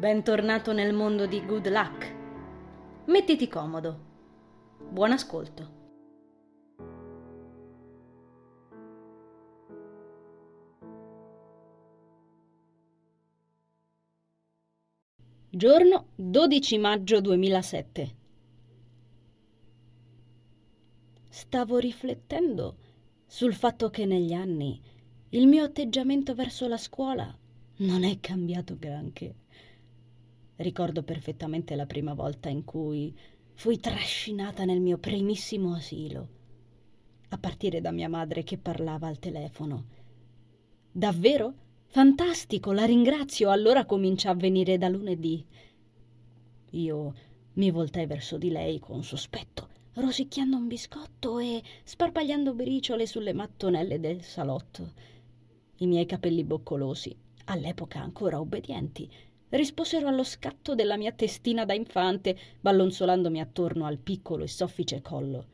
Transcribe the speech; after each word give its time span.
Bentornato 0.00 0.72
nel 0.72 0.94
mondo 0.94 1.26
di 1.26 1.44
Good 1.44 1.68
Luck. 1.68 2.14
Mettiti 3.08 3.48
comodo. 3.48 3.98
Buon 4.88 5.12
ascolto. 5.12 5.70
Giorno 15.50 16.06
12 16.14 16.78
maggio 16.78 17.20
2007. 17.20 18.16
Stavo 21.28 21.76
riflettendo 21.76 22.76
sul 23.26 23.52
fatto 23.52 23.90
che 23.90 24.06
negli 24.06 24.32
anni 24.32 24.80
il 25.28 25.46
mio 25.46 25.64
atteggiamento 25.64 26.34
verso 26.34 26.66
la 26.68 26.78
scuola 26.78 27.36
non 27.80 28.02
è 28.02 28.18
cambiato 28.18 28.78
granché. 28.78 29.39
Ricordo 30.60 31.02
perfettamente 31.02 31.74
la 31.74 31.86
prima 31.86 32.12
volta 32.12 32.50
in 32.50 32.66
cui 32.66 33.16
fui 33.54 33.80
trascinata 33.80 34.66
nel 34.66 34.78
mio 34.78 34.98
primissimo 34.98 35.72
asilo, 35.72 36.28
a 37.30 37.38
partire 37.38 37.80
da 37.80 37.90
mia 37.90 38.10
madre 38.10 38.42
che 38.42 38.58
parlava 38.58 39.08
al 39.08 39.18
telefono. 39.18 39.84
Davvero? 40.92 41.54
Fantastico, 41.86 42.72
la 42.72 42.84
ringrazio, 42.84 43.48
allora 43.48 43.86
comincia 43.86 44.28
a 44.28 44.34
venire 44.34 44.76
da 44.76 44.90
lunedì. 44.90 45.42
Io 46.72 47.14
mi 47.54 47.70
voltai 47.70 48.04
verso 48.04 48.36
di 48.36 48.50
lei 48.50 48.78
con 48.80 49.02
sospetto, 49.02 49.68
rosicchiando 49.94 50.58
un 50.58 50.66
biscotto 50.66 51.38
e 51.38 51.62
sparpagliando 51.84 52.52
briciole 52.52 53.06
sulle 53.06 53.32
mattonelle 53.32 53.98
del 53.98 54.22
salotto. 54.22 54.92
I 55.76 55.86
miei 55.86 56.04
capelli 56.04 56.44
boccolosi, 56.44 57.16
all'epoca 57.44 58.02
ancora 58.02 58.38
obbedienti, 58.38 59.10
risposero 59.50 60.08
allo 60.08 60.22
scatto 60.22 60.74
della 60.74 60.96
mia 60.96 61.12
testina 61.12 61.64
da 61.64 61.74
infante, 61.74 62.38
ballonzolandomi 62.60 63.40
attorno 63.40 63.84
al 63.86 63.98
piccolo 63.98 64.44
e 64.44 64.48
soffice 64.48 65.00
collo. 65.02 65.46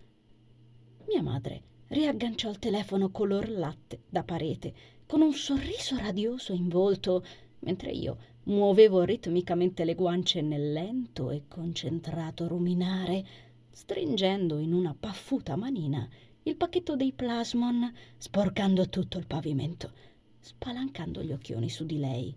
Mia 1.08 1.22
madre 1.22 1.62
riagganciò 1.88 2.50
il 2.50 2.58
telefono 2.58 3.10
color 3.10 3.48
latte 3.48 4.00
da 4.08 4.22
parete, 4.22 4.74
con 5.06 5.20
un 5.20 5.32
sorriso 5.32 5.96
radioso 5.96 6.52
in 6.52 6.68
volto, 6.68 7.24
mentre 7.60 7.90
io 7.90 8.18
muovevo 8.44 9.02
ritmicamente 9.02 9.84
le 9.84 9.94
guance 9.94 10.40
nel 10.40 10.72
lento 10.72 11.30
e 11.30 11.44
concentrato 11.48 12.48
ruminare, 12.48 13.24
stringendo 13.70 14.58
in 14.58 14.72
una 14.72 14.94
paffuta 14.98 15.56
manina 15.56 16.08
il 16.42 16.56
pacchetto 16.56 16.96
dei 16.96 17.12
plasmon, 17.12 17.92
sporcando 18.16 18.88
tutto 18.88 19.18
il 19.18 19.26
pavimento, 19.26 19.92
spalancando 20.38 21.22
gli 21.22 21.32
occhioni 21.32 21.68
su 21.68 21.84
di 21.84 21.98
lei 21.98 22.34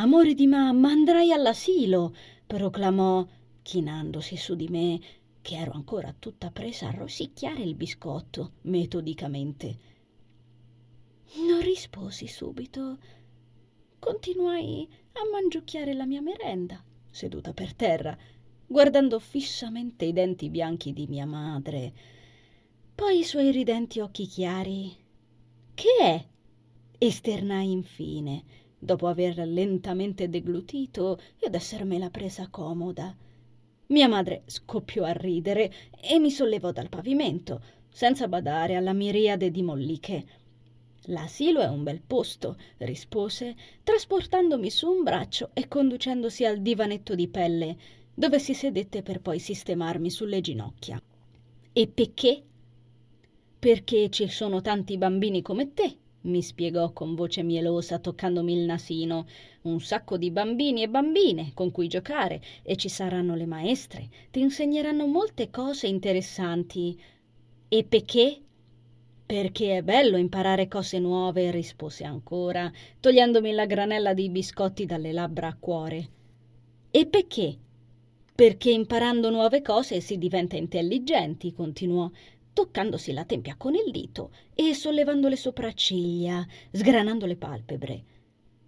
Amore 0.00 0.32
di 0.32 0.46
mamma, 0.46 0.88
andrai 0.88 1.30
all'asilo, 1.30 2.14
proclamò, 2.46 3.26
chinandosi 3.60 4.34
su 4.38 4.54
di 4.54 4.66
me, 4.68 4.98
che 5.42 5.56
ero 5.56 5.72
ancora 5.72 6.14
tutta 6.18 6.50
presa 6.50 6.88
a 6.88 6.92
rosicchiare 6.92 7.60
il 7.60 7.74
biscotto 7.74 8.52
metodicamente. 8.62 9.78
Non 11.46 11.60
risposi 11.60 12.26
subito. 12.28 12.96
Continuai 13.98 14.88
a 15.12 15.20
mangiucchiare 15.30 15.92
la 15.92 16.06
mia 16.06 16.22
merenda, 16.22 16.82
seduta 17.10 17.52
per 17.52 17.74
terra, 17.74 18.16
guardando 18.66 19.18
fissamente 19.18 20.06
i 20.06 20.14
denti 20.14 20.48
bianchi 20.48 20.94
di 20.94 21.06
mia 21.08 21.26
madre, 21.26 21.92
poi 22.94 23.18
i 23.18 23.24
suoi 23.24 23.50
ridenti 23.50 24.00
occhi 24.00 24.26
chiari. 24.26 24.96
Che 25.74 25.96
è? 26.00 26.26
esternai 26.96 27.70
infine 27.70 28.44
dopo 28.80 29.06
aver 29.06 29.36
lentamente 29.46 30.30
deglutito 30.30 31.20
ed 31.38 31.54
essermela 31.54 32.08
presa 32.08 32.48
comoda. 32.48 33.14
Mia 33.88 34.08
madre 34.08 34.42
scoppiò 34.46 35.04
a 35.04 35.12
ridere 35.12 35.72
e 36.00 36.18
mi 36.18 36.30
sollevò 36.30 36.72
dal 36.72 36.88
pavimento, 36.88 37.62
senza 37.90 38.26
badare 38.26 38.76
alla 38.76 38.94
miriade 38.94 39.50
di 39.50 39.62
molliche. 39.62 40.24
L'asilo 41.04 41.60
è 41.60 41.68
un 41.68 41.82
bel 41.82 42.00
posto, 42.00 42.56
rispose, 42.78 43.54
trasportandomi 43.82 44.70
su 44.70 44.88
un 44.88 45.02
braccio 45.02 45.50
e 45.52 45.68
conducendosi 45.68 46.44
al 46.44 46.60
divanetto 46.60 47.14
di 47.14 47.28
pelle, 47.28 47.76
dove 48.14 48.38
si 48.38 48.54
sedette 48.54 49.02
per 49.02 49.20
poi 49.20 49.38
sistemarmi 49.38 50.10
sulle 50.10 50.40
ginocchia. 50.40 51.02
E 51.72 51.86
perché? 51.88 52.42
Perché 53.58 54.08
ci 54.10 54.28
sono 54.28 54.60
tanti 54.60 54.96
bambini 54.96 55.42
come 55.42 55.72
te, 55.74 55.96
mi 56.22 56.42
spiegò 56.42 56.92
con 56.92 57.14
voce 57.14 57.42
mielosa 57.42 57.98
toccandomi 57.98 58.52
il 58.52 58.66
nasino. 58.66 59.26
Un 59.62 59.80
sacco 59.80 60.18
di 60.18 60.30
bambini 60.30 60.82
e 60.82 60.88
bambine 60.88 61.52
con 61.54 61.70
cui 61.70 61.88
giocare 61.88 62.42
e 62.62 62.76
ci 62.76 62.88
saranno 62.88 63.34
le 63.34 63.46
maestre. 63.46 64.08
Ti 64.30 64.40
insegneranno 64.40 65.06
molte 65.06 65.50
cose 65.50 65.86
interessanti. 65.86 67.00
E 67.68 67.84
perché? 67.84 68.38
Perché 69.24 69.78
è 69.78 69.82
bello 69.82 70.18
imparare 70.18 70.68
cose 70.68 70.98
nuove, 70.98 71.50
rispose 71.50 72.04
ancora, 72.04 72.70
togliendomi 72.98 73.52
la 73.52 73.64
granella 73.64 74.12
dei 74.12 74.28
biscotti 74.28 74.84
dalle 74.84 75.12
labbra 75.12 75.48
a 75.48 75.56
cuore. 75.58 76.08
E 76.90 77.06
perché? 77.06 77.56
Perché 78.34 78.70
imparando 78.70 79.30
nuove 79.30 79.62
cose 79.62 80.00
si 80.00 80.18
diventa 80.18 80.56
intelligenti, 80.56 81.52
continuò 81.52 82.10
toccandosi 82.52 83.12
la 83.12 83.24
tempia 83.24 83.56
con 83.56 83.74
il 83.74 83.90
dito 83.90 84.32
e 84.54 84.74
sollevando 84.74 85.28
le 85.28 85.36
sopracciglia, 85.36 86.46
sgranando 86.70 87.26
le 87.26 87.36
palpebre. 87.36 88.04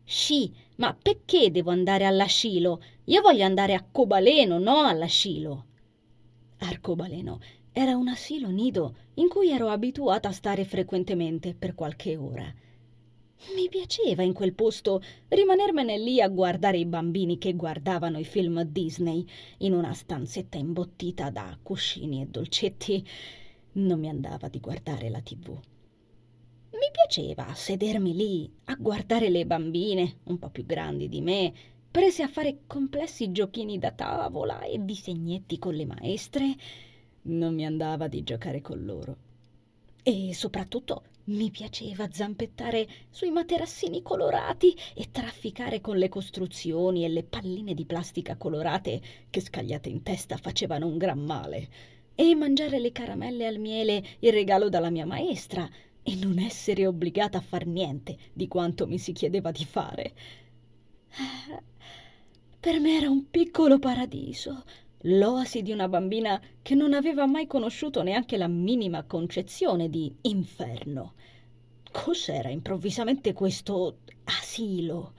Sì, 0.05 0.53
ma 0.77 0.97
perché 1.01 1.51
devo 1.51 1.71
andare 1.71 2.05
all'asilo? 2.05 2.83
Io 3.05 3.21
voglio 3.21 3.45
andare 3.45 3.75
a 3.75 3.85
Cobaleno, 3.91 4.59
no 4.59 4.83
all'asilo. 4.83 5.67
Arcobaleno 6.59 7.41
era 7.73 7.97
un 7.97 8.09
asilo 8.09 8.51
nido 8.51 8.97
in 9.15 9.29
cui 9.29 9.51
ero 9.51 9.69
abituata 9.69 10.29
a 10.29 10.33
stare 10.33 10.65
frequentemente 10.65 11.55
per 11.55 11.75
qualche 11.75 12.17
ora. 12.17 12.53
Mi 13.57 13.69
piaceva 13.69 14.23
in 14.23 14.33
quel 14.33 14.55
posto 14.55 15.03
rimanermene 15.29 15.99
lì 15.99 16.21
a 16.21 16.29
guardare 16.29 16.79
i 16.79 16.85
bambini 16.85 17.39
che 17.39 17.55
guardavano 17.55 18.19
i 18.19 18.25
film 18.25 18.63
Disney 18.63 19.27
in 19.59 19.73
una 19.73 19.93
stanzetta 19.95 20.59
imbottita 20.59 21.31
da 21.31 21.59
cuscini 21.61 22.23
e 22.23 22.27
dolcetti 22.27 23.05
non 23.75 23.99
mi 23.99 24.09
andava 24.09 24.49
di 24.49 24.61
guardare 24.61 25.09
la 25.09 25.21
tv. 25.21 25.49
Mi 26.73 26.91
piaceva 26.91 27.53
sedermi 27.55 28.15
lì 28.15 28.51
a 28.65 28.75
guardare 28.75 29.29
le 29.29 29.47
bambine, 29.47 30.19
un 30.25 30.39
po' 30.39 30.51
più 30.51 30.65
grandi 30.67 31.09
di 31.09 31.21
me, 31.21 31.53
prese 31.91 32.23
a 32.23 32.29
fare 32.29 32.61
complessi 32.67 33.31
giochini 33.33 33.79
da 33.79 33.93
tavola 33.93 34.63
e 34.63 34.83
disegnetti 34.85 35.59
con 35.59 35.75
le 35.75 35.87
maestre. 35.87 36.57
Non 37.23 37.55
mi 37.55 37.65
andava 37.65 38.09
di 38.09 38.23
giocare 38.23 38.61
con 38.61 38.85
loro. 38.85 39.17
E 40.03 40.35
soprattutto 40.35 41.05
mi 41.25 41.51
piaceva 41.51 42.11
zampettare 42.11 42.89
sui 43.11 43.31
materassini 43.31 44.03
colorati 44.03 44.77
e 44.95 45.11
trafficare 45.13 45.81
con 45.81 45.97
le 45.97 46.09
costruzioni 46.09 47.05
e 47.05 47.09
le 47.09 47.23
palline 47.23 47.75
di 47.75 47.85
plastica 47.85 48.37
colorate 48.37 49.01
che 49.31 49.41
scagliate 49.41 49.89
in 49.89 50.03
testa 50.03 50.37
facevano 50.37 50.87
un 50.87 50.99
gran 50.99 51.21
male 51.21 51.69
e 52.23 52.37
mangiare 52.37 52.79
le 52.79 52.93
caramelle 52.93 53.49
al 53.49 53.59
miele, 53.59 54.01
il 54.21 54.33
regalo 54.33 54.69
dalla 54.69 54.91
mia 54.91 55.05
maestra, 55.05 55.69
e 56.05 56.15
non 56.15 56.39
essere 56.39 56.87
obbligata 56.87 57.39
a 57.39 57.41
far 57.41 57.67
niente 57.67 58.17
di 58.33 58.47
quanto 58.47 58.87
mi 58.87 58.97
si 58.97 59.13
chiedeva 59.13 59.51
di 59.51 59.65
fare. 59.65 60.13
Per 62.61 62.79
me 62.79 62.97
era 62.97 63.11
un 63.11 63.29
piccolo 63.29 63.81
paradiso, 63.81 64.63
l'oasi 65.01 65.63
di 65.63 65.73
una 65.73 65.89
bambina 65.89 66.41
che 66.63 66.77
non 66.77 66.93
aveva 66.93 67.27
mai 67.27 67.49
conosciuto 67.49 68.05
neanche 68.05 68.37
la 68.37 68.47
minima 68.47 69.03
concezione 69.03 69.91
di 69.91 70.15
inferno. 70.21 71.15
Cos'era 71.91 72.51
improvvisamente 72.51 73.33
questo 73.33 73.99
asilo? 74.27 75.15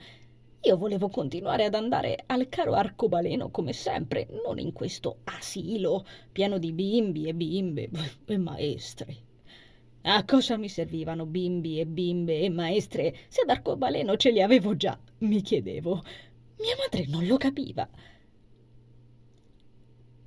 Io 0.65 0.77
volevo 0.77 1.09
continuare 1.09 1.65
ad 1.65 1.75
andare 1.75 2.23
al 2.25 2.47
caro 2.47 2.73
arcobaleno 2.73 3.49
come 3.49 3.73
sempre, 3.73 4.27
non 4.45 4.59
in 4.59 4.71
questo 4.71 5.17
asilo 5.25 6.05
pieno 6.31 6.57
di 6.57 6.71
bimbi 6.71 7.27
e 7.27 7.33
bimbe 7.33 7.89
e 8.25 8.37
maestre. 8.37 9.17
A 10.03 10.23
cosa 10.23 10.55
mi 10.55 10.69
servivano 10.69 11.25
bimbi 11.25 11.81
e 11.81 11.85
bimbe 11.85 12.39
e 12.39 12.49
maestre 12.49 13.13
se 13.27 13.41
ad 13.41 13.49
arcobaleno 13.49 14.15
ce 14.15 14.31
li 14.31 14.41
avevo 14.41 14.77
già? 14.77 14.97
Mi 15.19 15.41
chiedevo. 15.41 16.01
Mia 16.59 16.75
madre 16.77 17.07
non 17.07 17.25
lo 17.25 17.35
capiva. 17.35 17.85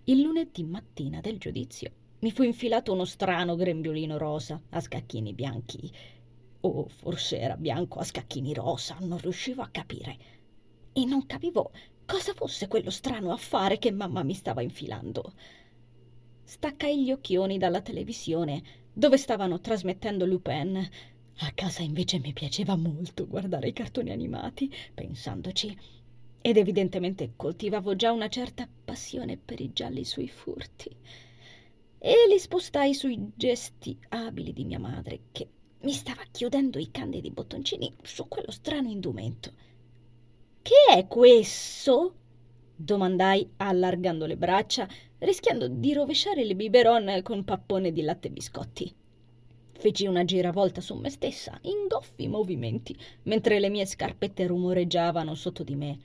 Il 0.05 0.21
lunedì 0.21 0.65
mattina 0.65 1.23
del 1.23 1.39
giudizio 1.39 1.91
mi 2.19 2.31
fu 2.31 2.43
infilato 2.43 2.93
uno 2.93 3.07
strano 3.07 3.57
grembiulino 3.57 4.19
rosa 4.19 4.61
a 4.69 4.81
scacchini 4.81 5.33
bianchi 5.33 5.91
o 6.67 6.89
forse 6.89 7.39
era 7.39 7.57
bianco 7.57 7.99
a 7.99 8.05
scacchini 8.05 8.53
rosa, 8.55 8.97
non 9.01 9.19
riuscivo 9.19 9.63
a 9.63 9.69
capire. 9.69 10.17
E 10.93 11.05
non 11.05 11.27
capivo 11.27 11.71
cosa 12.05 12.33
fosse 12.35 12.69
quello 12.69 12.91
strano 12.91 13.33
affare 13.33 13.79
che 13.79 13.91
mamma 13.91 14.23
mi 14.23 14.35
stava 14.35 14.63
infilando. 14.63 15.33
Staccai 16.45 17.03
gli 17.03 17.11
occhioni 17.11 17.59
dalla 17.59 17.81
televisione, 17.81 18.63
dove 18.93 19.17
stavano 19.17 19.61
trasmettendo 19.61 20.25
Lupin. 20.27 20.77
A 21.41 21.51
casa 21.55 21.83
invece 21.83 22.19
mi 22.19 22.33
piaceva 22.33 22.77
molto 22.77 23.27
guardare 23.27 23.69
i 23.69 23.73
cartoni 23.73 24.11
animati, 24.11 24.73
pensandoci. 24.95 25.77
ed 26.47 26.57
evidentemente 26.57 27.33
coltivavo 27.35 27.97
già 27.97 28.13
una 28.13 28.29
certa 28.29 28.69
passione 28.85 29.37
per 29.37 29.61
i 29.61 29.73
gialli 29.73 30.05
sui 30.05 30.29
furti. 30.29 30.97
E 31.99 32.15
li 32.29 32.39
spostai 32.39 32.95
sui 32.95 33.33
gesti 33.35 33.99
abili 34.11 34.53
di 34.53 34.65
mia 34.65 34.79
madre, 34.79 35.23
che 35.33 35.49
mi 35.87 35.93
stava 35.93 36.25
chiudendo 36.33 36.81
i 36.81 36.91
candidi 36.91 37.31
bottoncini 37.31 37.95
su 38.03 38.27
quello 38.27 38.51
strano 38.51 38.89
indumento. 38.89 39.53
Che 40.61 40.75
è 40.93 41.07
questo? 41.07 42.15
domandai 42.75 43.53
allargando 43.59 44.27
le 44.27 44.37
braccia, 44.37 44.89
rischiando 45.19 45.69
di 45.69 45.93
rovesciare 45.93 46.45
le 46.45 46.57
biberon 46.57 47.21
con 47.23 47.45
pappone 47.45 47.93
di 47.93 48.03
latte 48.03 48.27
e 48.27 48.31
biscotti. 48.33 48.93
Feci 49.79 50.07
una 50.07 50.25
giravolta 50.25 50.81
su 50.81 50.97
me 50.97 51.09
stessa, 51.09 51.57
in 51.63 51.87
goffi 51.87 52.27
movimenti, 52.27 52.99
mentre 53.23 53.61
le 53.61 53.69
mie 53.69 53.87
scarpette 53.87 54.45
rumoreggiavano 54.49 55.37
sotto 55.37 55.63
di 55.63 55.77
me. 55.77 55.99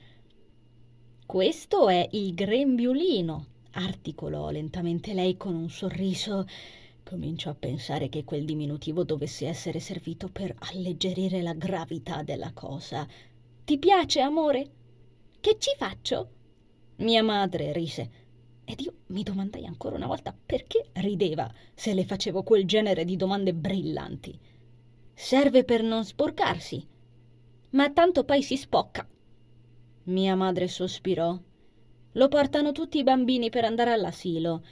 Questo 1.26 1.88
è 1.88 2.08
il 2.12 2.34
grembiulino, 2.34 3.46
articolò 3.72 4.50
lentamente 4.50 5.12
lei 5.12 5.36
con 5.36 5.56
un 5.56 5.68
sorriso. 5.68 6.46
Comincio 7.04 7.50
a 7.50 7.54
pensare 7.54 8.08
che 8.08 8.24
quel 8.24 8.44
diminutivo 8.44 9.04
dovesse 9.04 9.46
essere 9.46 9.80
servito 9.80 10.28
per 10.28 10.54
alleggerire 10.58 11.42
la 11.42 11.52
gravità 11.52 12.22
della 12.22 12.52
cosa. 12.52 13.06
Ti 13.64 13.78
piace, 13.78 14.20
amore? 14.20 14.70
Che 15.40 15.56
ci 15.58 15.70
faccio? 15.76 16.30
Mia 16.96 17.22
madre 17.22 17.72
rise 17.72 18.20
ed 18.64 18.80
io 18.80 18.94
mi 19.08 19.22
domandai 19.22 19.66
ancora 19.66 19.96
una 19.96 20.06
volta 20.06 20.34
perché 20.34 20.90
rideva 20.94 21.52
se 21.74 21.92
le 21.94 22.04
facevo 22.04 22.42
quel 22.42 22.64
genere 22.64 23.04
di 23.04 23.16
domande 23.16 23.52
brillanti. 23.52 24.38
Serve 25.12 25.64
per 25.64 25.82
non 25.82 26.04
sporcarsi. 26.04 26.86
Ma 27.70 27.90
tanto 27.90 28.24
poi 28.24 28.42
si 28.42 28.56
spocca. 28.56 29.06
Mia 30.04 30.34
madre 30.36 30.68
sospirò. 30.68 31.38
Lo 32.12 32.28
portano 32.28 32.72
tutti 32.72 32.98
i 32.98 33.02
bambini 33.02 33.50
per 33.50 33.64
andare 33.64 33.92
all'asilo. 33.92 34.62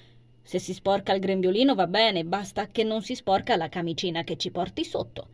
Se 0.42 0.58
si 0.58 0.74
sporca 0.74 1.12
il 1.12 1.20
grembiolino 1.20 1.74
va 1.74 1.86
bene, 1.86 2.24
basta 2.24 2.66
che 2.66 2.84
non 2.84 3.02
si 3.02 3.14
sporca 3.14 3.56
la 3.56 3.68
camicina 3.68 4.24
che 4.24 4.36
ci 4.36 4.50
porti 4.50 4.84
sotto. 4.84 5.28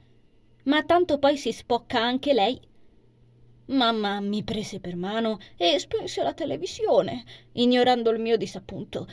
Ma 0.64 0.82
tanto 0.84 1.18
poi 1.18 1.36
si 1.36 1.52
spocca 1.52 2.00
anche 2.00 2.32
lei 2.32 2.60
Mamma 3.68 4.20
mi 4.20 4.44
prese 4.44 4.78
per 4.78 4.94
mano 4.94 5.40
e 5.56 5.76
spense 5.80 6.22
la 6.22 6.34
televisione, 6.34 7.24
ignorando 7.52 8.10
il 8.10 8.20
mio 8.20 8.36
disappunto. 8.36 9.08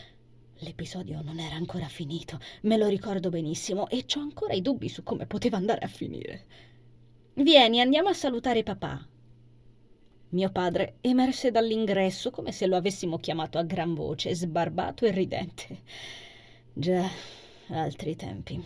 L'episodio 0.57 1.21
non 1.23 1.39
era 1.39 1.55
ancora 1.55 1.87
finito, 1.87 2.39
me 2.61 2.77
lo 2.77 2.87
ricordo 2.87 3.29
benissimo 3.29 3.89
e 3.89 4.05
ho 4.15 4.19
ancora 4.19 4.53
i 4.53 4.61
dubbi 4.61 4.89
su 4.89 5.01
come 5.01 5.25
poteva 5.25 5.57
andare 5.57 5.83
a 5.83 5.87
finire. 5.87 6.45
Vieni, 7.33 7.81
andiamo 7.81 8.09
a 8.09 8.13
salutare 8.13 8.61
papà. 8.61 9.07
Mio 10.33 10.51
padre 10.51 10.97
emerse 11.01 11.49
dall'ingresso 11.49 12.29
come 12.29 12.51
se 12.51 12.67
lo 12.67 12.75
avessimo 12.75 13.17
chiamato 13.17 13.57
a 13.57 13.63
gran 13.63 13.93
voce, 13.93 14.35
sbarbato 14.35 15.05
e 15.05 15.11
ridente. 15.11 15.79
Già, 16.73 17.07
altri 17.69 18.15
tempi 18.15 18.63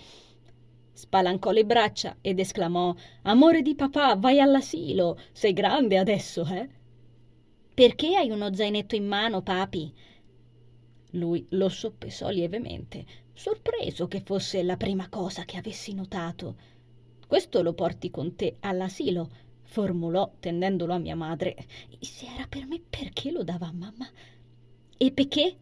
spalancò 0.97 1.51
le 1.51 1.63
braccia 1.63 2.17
ed 2.21 2.39
esclamò 2.39 2.93
Amore 3.23 3.61
di 3.61 3.75
papà, 3.75 4.15
vai 4.15 4.39
all'asilo. 4.39 5.19
Sei 5.31 5.53
grande 5.53 5.99
adesso, 5.99 6.43
eh? 6.45 6.67
Perché 7.71 8.15
hai 8.15 8.31
uno 8.31 8.51
zainetto 8.51 8.95
in 8.95 9.05
mano, 9.05 9.43
papi? 9.43 9.93
Lui 11.11 11.45
lo 11.49 11.69
soppesò 11.69 12.29
lievemente, 12.29 13.05
sorpreso 13.31 14.07
che 14.07 14.21
fosse 14.21 14.63
la 14.63 14.75
prima 14.75 15.07
cosa 15.07 15.45
che 15.45 15.57
avessi 15.57 15.93
notato. 15.93 16.55
Questo 17.27 17.61
lo 17.61 17.73
porti 17.73 18.09
con 18.09 18.35
te 18.35 18.55
all'asilo, 18.61 19.29
formulò 19.67 20.31
tendendolo 20.39 20.93
a 20.93 20.97
mia 20.97 21.15
madre. 21.15 21.55
Se 21.99 22.25
era 22.25 22.47
per 22.47 22.65
me, 22.65 22.81
perché 22.89 23.31
lo 23.31 23.43
dava 23.43 23.67
a 23.67 23.73
mamma? 23.73 24.09
E 24.97 25.11
perché? 25.11 25.57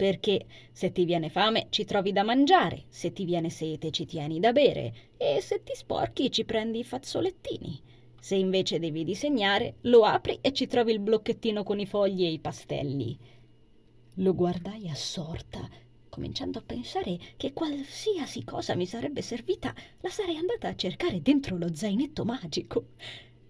perché 0.00 0.46
se 0.72 0.92
ti 0.92 1.04
viene 1.04 1.28
fame 1.28 1.66
ci 1.68 1.84
trovi 1.84 2.10
da 2.10 2.22
mangiare, 2.22 2.84
se 2.88 3.12
ti 3.12 3.26
viene 3.26 3.50
sete 3.50 3.90
ci 3.90 4.06
tieni 4.06 4.40
da 4.40 4.50
bere 4.50 4.94
e 5.18 5.42
se 5.42 5.62
ti 5.62 5.74
sporchi 5.74 6.30
ci 6.30 6.46
prendi 6.46 6.78
i 6.78 6.84
fazzolettini. 6.84 7.78
Se 8.18 8.34
invece 8.34 8.78
devi 8.78 9.04
disegnare, 9.04 9.74
lo 9.82 10.04
apri 10.04 10.38
e 10.40 10.54
ci 10.54 10.66
trovi 10.66 10.92
il 10.92 11.00
blocchettino 11.00 11.62
con 11.62 11.78
i 11.80 11.84
fogli 11.84 12.24
e 12.24 12.30
i 12.30 12.38
pastelli. 12.38 13.18
Lo 14.14 14.34
guardai 14.34 14.88
assorta, 14.88 15.68
cominciando 16.10 16.58
a 16.58 16.62
pensare 16.66 17.18
che 17.38 17.54
qualsiasi 17.54 18.44
cosa 18.44 18.74
mi 18.74 18.84
sarebbe 18.84 19.22
servita 19.22 19.74
la 20.00 20.10
sarei 20.10 20.36
andata 20.36 20.68
a 20.68 20.76
cercare 20.76 21.22
dentro 21.22 21.56
lo 21.56 21.74
zainetto 21.74 22.26
magico. 22.26 22.88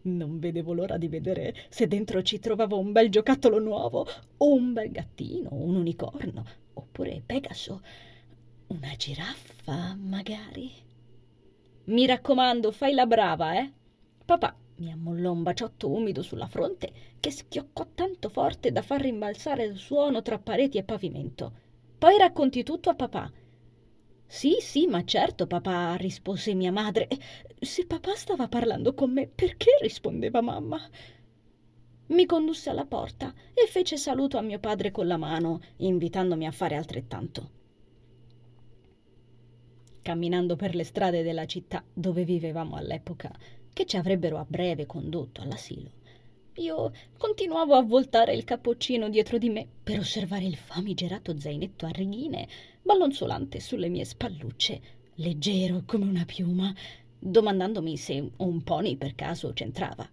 Non 0.02 0.38
vedevo 0.38 0.72
l'ora 0.72 0.96
di 0.96 1.08
vedere 1.08 1.54
se 1.68 1.88
dentro 1.88 2.22
ci 2.22 2.38
trovavo 2.38 2.78
un 2.78 2.92
bel 2.92 3.10
giocattolo 3.10 3.58
nuovo, 3.58 4.06
o 4.36 4.54
un 4.54 4.72
bel 4.72 4.92
gattino, 4.92 5.48
un 5.52 5.74
unicorno, 5.74 6.44
oppure 6.74 7.22
Pegaso, 7.26 7.82
una 8.68 8.94
giraffa, 8.96 9.96
magari. 9.98 10.70
Mi 11.86 12.06
raccomando, 12.06 12.70
fai 12.70 12.94
la 12.94 13.06
brava, 13.06 13.58
eh? 13.58 13.72
Papà 14.24 14.56
mi 14.80 14.90
ammollò 14.90 15.32
un 15.32 15.42
baciotto 15.42 15.90
umido 15.90 16.22
sulla 16.22 16.46
fronte 16.46 16.92
che 17.20 17.30
schioccò 17.30 17.86
tanto 17.94 18.30
forte 18.30 18.72
da 18.72 18.80
far 18.80 19.02
rimbalzare 19.02 19.64
il 19.64 19.76
suono 19.76 20.22
tra 20.22 20.38
pareti 20.38 20.78
e 20.78 20.84
pavimento. 20.84 21.52
Poi 22.00 22.18
racconti 22.18 22.64
tutto 22.64 22.90
a 22.90 22.94
papà 22.96 23.30
sì, 24.32 24.58
sì, 24.60 24.86
ma 24.86 25.04
certo, 25.04 25.48
papà, 25.48 25.96
rispose 25.96 26.54
mia 26.54 26.70
madre. 26.70 27.08
Se 27.58 27.84
papà 27.84 28.14
stava 28.14 28.46
parlando 28.46 28.94
con 28.94 29.10
me, 29.10 29.26
perché 29.26 29.76
rispondeva 29.82 30.40
mamma? 30.40 30.80
Mi 32.06 32.26
condusse 32.26 32.70
alla 32.70 32.86
porta 32.86 33.34
e 33.52 33.66
fece 33.66 33.96
saluto 33.96 34.38
a 34.38 34.42
mio 34.42 34.60
padre 34.60 34.92
con 34.92 35.08
la 35.08 35.16
mano, 35.16 35.60
invitandomi 35.78 36.46
a 36.46 36.52
fare 36.52 36.76
altrettanto. 36.76 37.50
Camminando 40.00 40.54
per 40.54 40.76
le 40.76 40.84
strade 40.84 41.24
della 41.24 41.46
città 41.46 41.82
dove 41.92 42.22
vivevamo 42.22 42.76
all'epoca, 42.76 43.36
che 43.72 43.84
ci 43.84 43.96
avrebbero 43.96 44.38
a 44.38 44.46
breve 44.48 44.86
condotto 44.86 45.40
all'asilo, 45.40 45.90
io 46.60 46.92
continuavo 47.16 47.74
a 47.74 47.82
voltare 47.82 48.34
il 48.34 48.44
cappoccino 48.44 49.08
dietro 49.08 49.38
di 49.38 49.48
me 49.48 49.66
per 49.82 49.98
osservare 49.98 50.44
il 50.44 50.56
famigerato 50.56 51.38
zainetto 51.38 51.86
a 51.86 51.88
righine 51.88 52.46
ballonzolante 52.82 53.60
sulle 53.60 53.88
mie 53.88 54.04
spallucce, 54.04 54.80
leggero 55.14 55.82
come 55.86 56.04
una 56.04 56.24
piuma, 56.26 56.72
domandandomi 57.18 57.96
se 57.96 58.30
un 58.36 58.62
pony 58.62 58.96
per 58.96 59.14
caso 59.14 59.52
c'entrava. 59.54 60.08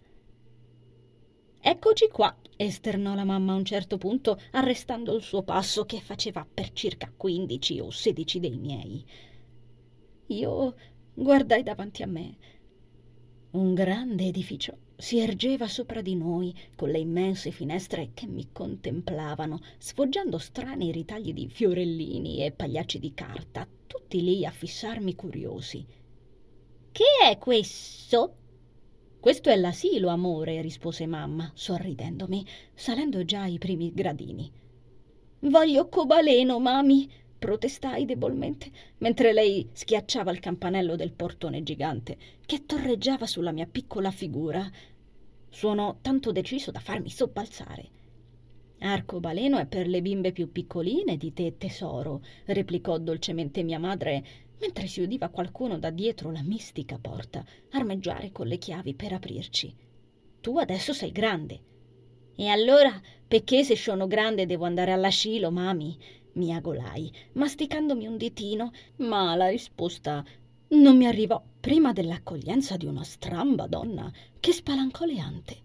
Eccoci 1.60 2.08
qua, 2.08 2.34
esternò 2.56 3.14
la 3.14 3.24
mamma 3.24 3.52
a 3.52 3.56
un 3.56 3.64
certo 3.64 3.98
punto, 3.98 4.40
arrestando 4.52 5.14
il 5.14 5.22
suo 5.22 5.42
passo 5.42 5.84
che 5.84 6.00
faceva 6.00 6.46
per 6.50 6.72
circa 6.72 7.12
quindici 7.14 7.78
o 7.78 7.90
sedici 7.90 8.40
dei 8.40 8.56
miei. 8.56 9.04
Io 10.28 10.74
guardai 11.12 11.62
davanti 11.62 12.02
a 12.02 12.06
me. 12.06 12.36
Un 13.50 13.74
grande 13.74 14.24
edificio 14.24 14.86
si 15.00 15.20
ergeva 15.20 15.68
sopra 15.68 16.02
di 16.02 16.16
noi 16.16 16.52
con 16.74 16.90
le 16.90 16.98
immense 16.98 17.52
finestre 17.52 18.10
che 18.14 18.26
mi 18.26 18.48
contemplavano, 18.50 19.60
sfoggiando 19.78 20.38
strani 20.38 20.90
ritagli 20.90 21.32
di 21.32 21.48
fiorellini 21.48 22.44
e 22.44 22.50
pagliacci 22.50 22.98
di 22.98 23.14
carta, 23.14 23.66
tutti 23.86 24.20
lì 24.20 24.44
a 24.44 24.50
fissarmi 24.50 25.14
curiosi. 25.14 25.86
Che 26.90 27.04
è 27.30 27.38
questo? 27.38 28.34
Questo 29.20 29.50
è 29.50 29.56
l'asilo, 29.56 30.08
amore, 30.08 30.60
rispose 30.60 31.06
mamma, 31.06 31.48
sorridendomi, 31.54 32.44
salendo 32.74 33.24
già 33.24 33.46
i 33.46 33.58
primi 33.58 33.92
gradini. 33.94 34.50
Voglio 35.42 35.88
cobaleno, 35.88 36.58
mami, 36.58 37.08
protestai 37.38 38.04
debolmente, 38.04 38.70
mentre 38.98 39.32
lei 39.32 39.68
schiacciava 39.72 40.30
il 40.32 40.40
campanello 40.40 40.96
del 40.96 41.12
portone 41.12 41.62
gigante 41.62 42.16
che 42.44 42.66
torreggiava 42.66 43.26
sulla 43.26 43.52
mia 43.52 43.66
piccola 43.66 44.10
figura. 44.10 44.68
Suonò 45.48 45.98
tanto 46.02 46.32
deciso 46.32 46.70
da 46.70 46.80
farmi 46.80 47.10
sobbalzare. 47.10 47.96
Arcobaleno 48.80 49.58
è 49.58 49.66
per 49.66 49.86
le 49.88 50.02
bimbe 50.02 50.32
più 50.32 50.52
piccoline 50.52 51.16
di 51.16 51.32
te, 51.32 51.56
tesoro, 51.56 52.22
replicò 52.44 52.98
dolcemente 52.98 53.62
mia 53.62 53.78
madre, 53.78 54.24
mentre 54.60 54.86
si 54.86 55.00
udiva 55.00 55.28
qualcuno 55.28 55.78
da 55.78 55.90
dietro 55.90 56.30
la 56.30 56.42
mistica 56.42 56.98
porta 56.98 57.44
armeggiare 57.70 58.30
con 58.32 58.46
le 58.46 58.58
chiavi 58.58 58.94
per 58.94 59.12
aprirci. 59.12 59.74
Tu 60.40 60.58
adesso 60.58 60.92
sei 60.92 61.12
grande. 61.12 61.60
E 62.36 62.46
allora, 62.46 63.00
perché 63.26 63.64
se 63.64 63.74
sono 63.74 64.06
grande 64.06 64.46
devo 64.46 64.64
andare 64.64 64.92
all'asilo, 64.92 65.50
mami? 65.50 65.98
Miagolai, 66.38 67.12
masticandomi 67.32 68.06
un 68.06 68.16
ditino, 68.16 68.72
ma 68.96 69.34
la 69.34 69.48
risposta 69.48 70.24
non 70.68 70.96
mi 70.96 71.06
arrivò 71.06 71.42
prima 71.60 71.92
dell'accoglienza 71.92 72.76
di 72.76 72.86
una 72.86 73.04
stramba 73.04 73.66
donna 73.66 74.10
che 74.40 74.52
spalancò 74.52 75.04
le 75.04 75.18
ante. 75.18 75.56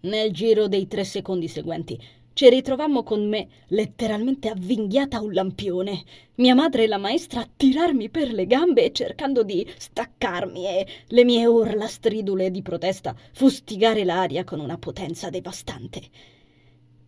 Nel 0.00 0.32
giro 0.32 0.66
dei 0.68 0.86
tre 0.86 1.04
secondi 1.04 1.48
seguenti 1.48 1.98
ci 2.34 2.48
ritrovammo 2.50 3.04
con 3.04 3.28
me 3.28 3.46
letteralmente 3.68 4.48
avvinghiata 4.48 5.18
a 5.18 5.22
un 5.22 5.32
lampione, 5.32 6.02
mia 6.36 6.54
madre 6.56 6.82
e 6.82 6.86
la 6.88 6.98
maestra 6.98 7.40
a 7.42 7.48
tirarmi 7.56 8.10
per 8.10 8.32
le 8.32 8.46
gambe 8.46 8.90
cercando 8.92 9.44
di 9.44 9.64
staccarmi 9.76 10.66
e 10.66 10.86
le 11.06 11.24
mie 11.24 11.46
urla 11.46 11.86
stridule 11.86 12.50
di 12.50 12.60
protesta 12.60 13.14
fustigare 13.32 14.04
l'aria 14.04 14.42
con 14.42 14.58
una 14.58 14.78
potenza 14.78 15.30
devastante. 15.30 16.02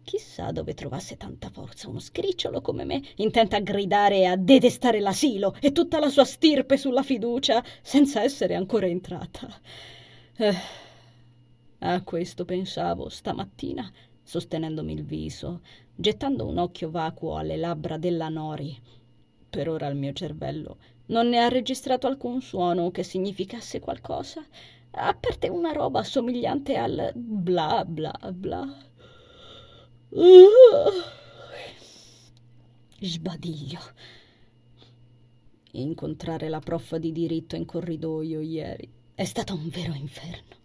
Chissà 0.06 0.52
dove 0.52 0.72
trovasse 0.72 1.16
tanta 1.16 1.50
forza 1.50 1.88
uno 1.88 1.98
scricciolo 1.98 2.60
come 2.60 2.84
me, 2.84 3.02
intenta 3.16 3.56
a 3.56 3.60
gridare 3.60 4.18
e 4.18 4.24
a 4.26 4.36
detestare 4.36 5.00
l'asilo 5.00 5.56
e 5.60 5.72
tutta 5.72 5.98
la 5.98 6.08
sua 6.08 6.24
stirpe 6.24 6.76
sulla 6.76 7.02
fiducia, 7.02 7.60
senza 7.82 8.22
essere 8.22 8.54
ancora 8.54 8.86
entrata. 8.86 9.52
Eh, 10.36 10.54
a 11.80 12.02
questo 12.04 12.44
pensavo 12.44 13.08
stamattina 13.08 13.90
sostenendomi 14.22 14.92
il 14.92 15.04
viso, 15.04 15.62
gettando 15.92 16.46
un 16.46 16.58
occhio 16.58 16.88
vacuo 16.88 17.36
alle 17.36 17.56
labbra 17.56 17.98
della 17.98 18.28
Nori. 18.28 18.80
Per 19.50 19.68
ora 19.68 19.88
il 19.88 19.96
mio 19.96 20.12
cervello 20.12 20.76
non 21.06 21.28
ne 21.30 21.38
ha 21.38 21.48
registrato 21.48 22.06
alcun 22.06 22.40
suono 22.40 22.92
che 22.92 23.02
significasse 23.02 23.80
qualcosa, 23.80 24.40
a 24.92 25.16
parte 25.18 25.48
una 25.48 25.72
roba 25.72 26.04
somigliante 26.04 26.76
al 26.76 27.10
bla 27.12 27.84
bla 27.84 28.16
bla. 28.32 28.85
Sbadiglio. 33.00 33.80
Incontrare 35.72 36.48
la 36.48 36.60
prof 36.60 36.96
di 36.96 37.12
diritto 37.12 37.54
in 37.54 37.66
corridoio 37.66 38.40
ieri 38.40 38.88
è 39.14 39.24
stato 39.24 39.52
un 39.52 39.68
vero 39.68 39.92
inferno. 39.92 40.56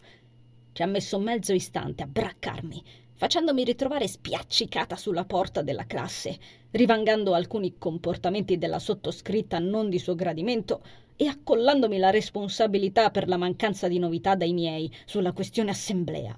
Ci 0.72 0.82
ha 0.84 0.86
messo 0.86 1.20
mezzo 1.20 1.52
istante 1.52 2.04
a 2.04 2.08
braccarmi 2.08 2.82
facendomi 3.22 3.64
ritrovare 3.64 4.08
spiaccicata 4.08 4.96
sulla 4.96 5.26
porta 5.26 5.62
della 5.62 5.86
classe, 5.86 6.40
rivangando 6.72 7.36
alcuni 7.36 7.78
comportamenti 7.78 8.58
della 8.58 8.80
sottoscritta 8.80 9.60
non 9.60 9.90
di 9.90 10.00
suo 10.00 10.16
gradimento 10.16 10.82
e 11.16 11.28
accollandomi 11.28 12.00
la 12.00 12.10
responsabilità 12.10 13.12
per 13.12 13.28
la 13.28 13.38
mancanza 13.38 13.88
di 13.88 14.00
novità 14.00 14.34
dai 14.34 14.54
miei 14.54 14.92
sulla 15.06 15.34
questione 15.34 15.70
assemblea. 15.70 16.36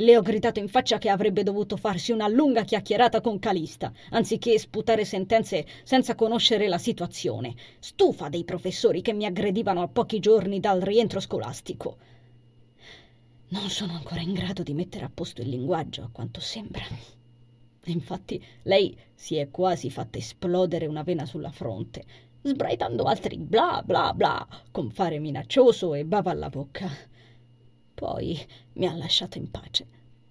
Le 0.00 0.16
ho 0.16 0.22
gridato 0.22 0.60
in 0.60 0.68
faccia 0.68 0.98
che 0.98 1.08
avrebbe 1.08 1.42
dovuto 1.42 1.76
farsi 1.76 2.12
una 2.12 2.28
lunga 2.28 2.62
chiacchierata 2.62 3.20
con 3.20 3.40
Calista, 3.40 3.92
anziché 4.10 4.56
sputare 4.56 5.04
sentenze 5.04 5.66
senza 5.82 6.14
conoscere 6.14 6.68
la 6.68 6.78
situazione, 6.78 7.56
stufa 7.80 8.28
dei 8.28 8.44
professori 8.44 9.02
che 9.02 9.12
mi 9.12 9.24
aggredivano 9.24 9.82
a 9.82 9.88
pochi 9.88 10.20
giorni 10.20 10.60
dal 10.60 10.80
rientro 10.80 11.18
scolastico. 11.18 11.96
Non 13.48 13.68
sono 13.70 13.94
ancora 13.94 14.20
in 14.20 14.34
grado 14.34 14.62
di 14.62 14.72
mettere 14.72 15.04
a 15.04 15.10
posto 15.12 15.42
il 15.42 15.48
linguaggio, 15.48 16.04
a 16.04 16.10
quanto 16.12 16.38
sembra. 16.38 16.84
Infatti, 17.86 18.40
lei 18.62 18.96
si 19.14 19.34
è 19.34 19.50
quasi 19.50 19.90
fatta 19.90 20.18
esplodere 20.18 20.86
una 20.86 21.02
vena 21.02 21.26
sulla 21.26 21.50
fronte, 21.50 22.04
sbraitando 22.42 23.02
altri 23.02 23.36
bla 23.36 23.82
bla 23.84 24.12
bla 24.14 24.46
con 24.70 24.92
fare 24.92 25.18
minaccioso 25.18 25.94
e 25.94 26.04
bava 26.04 26.30
alla 26.30 26.50
bocca. 26.50 26.88
Poi 27.98 28.38
mi 28.74 28.86
ha 28.86 28.94
lasciato 28.94 29.38
in 29.38 29.50
pace, 29.50 29.84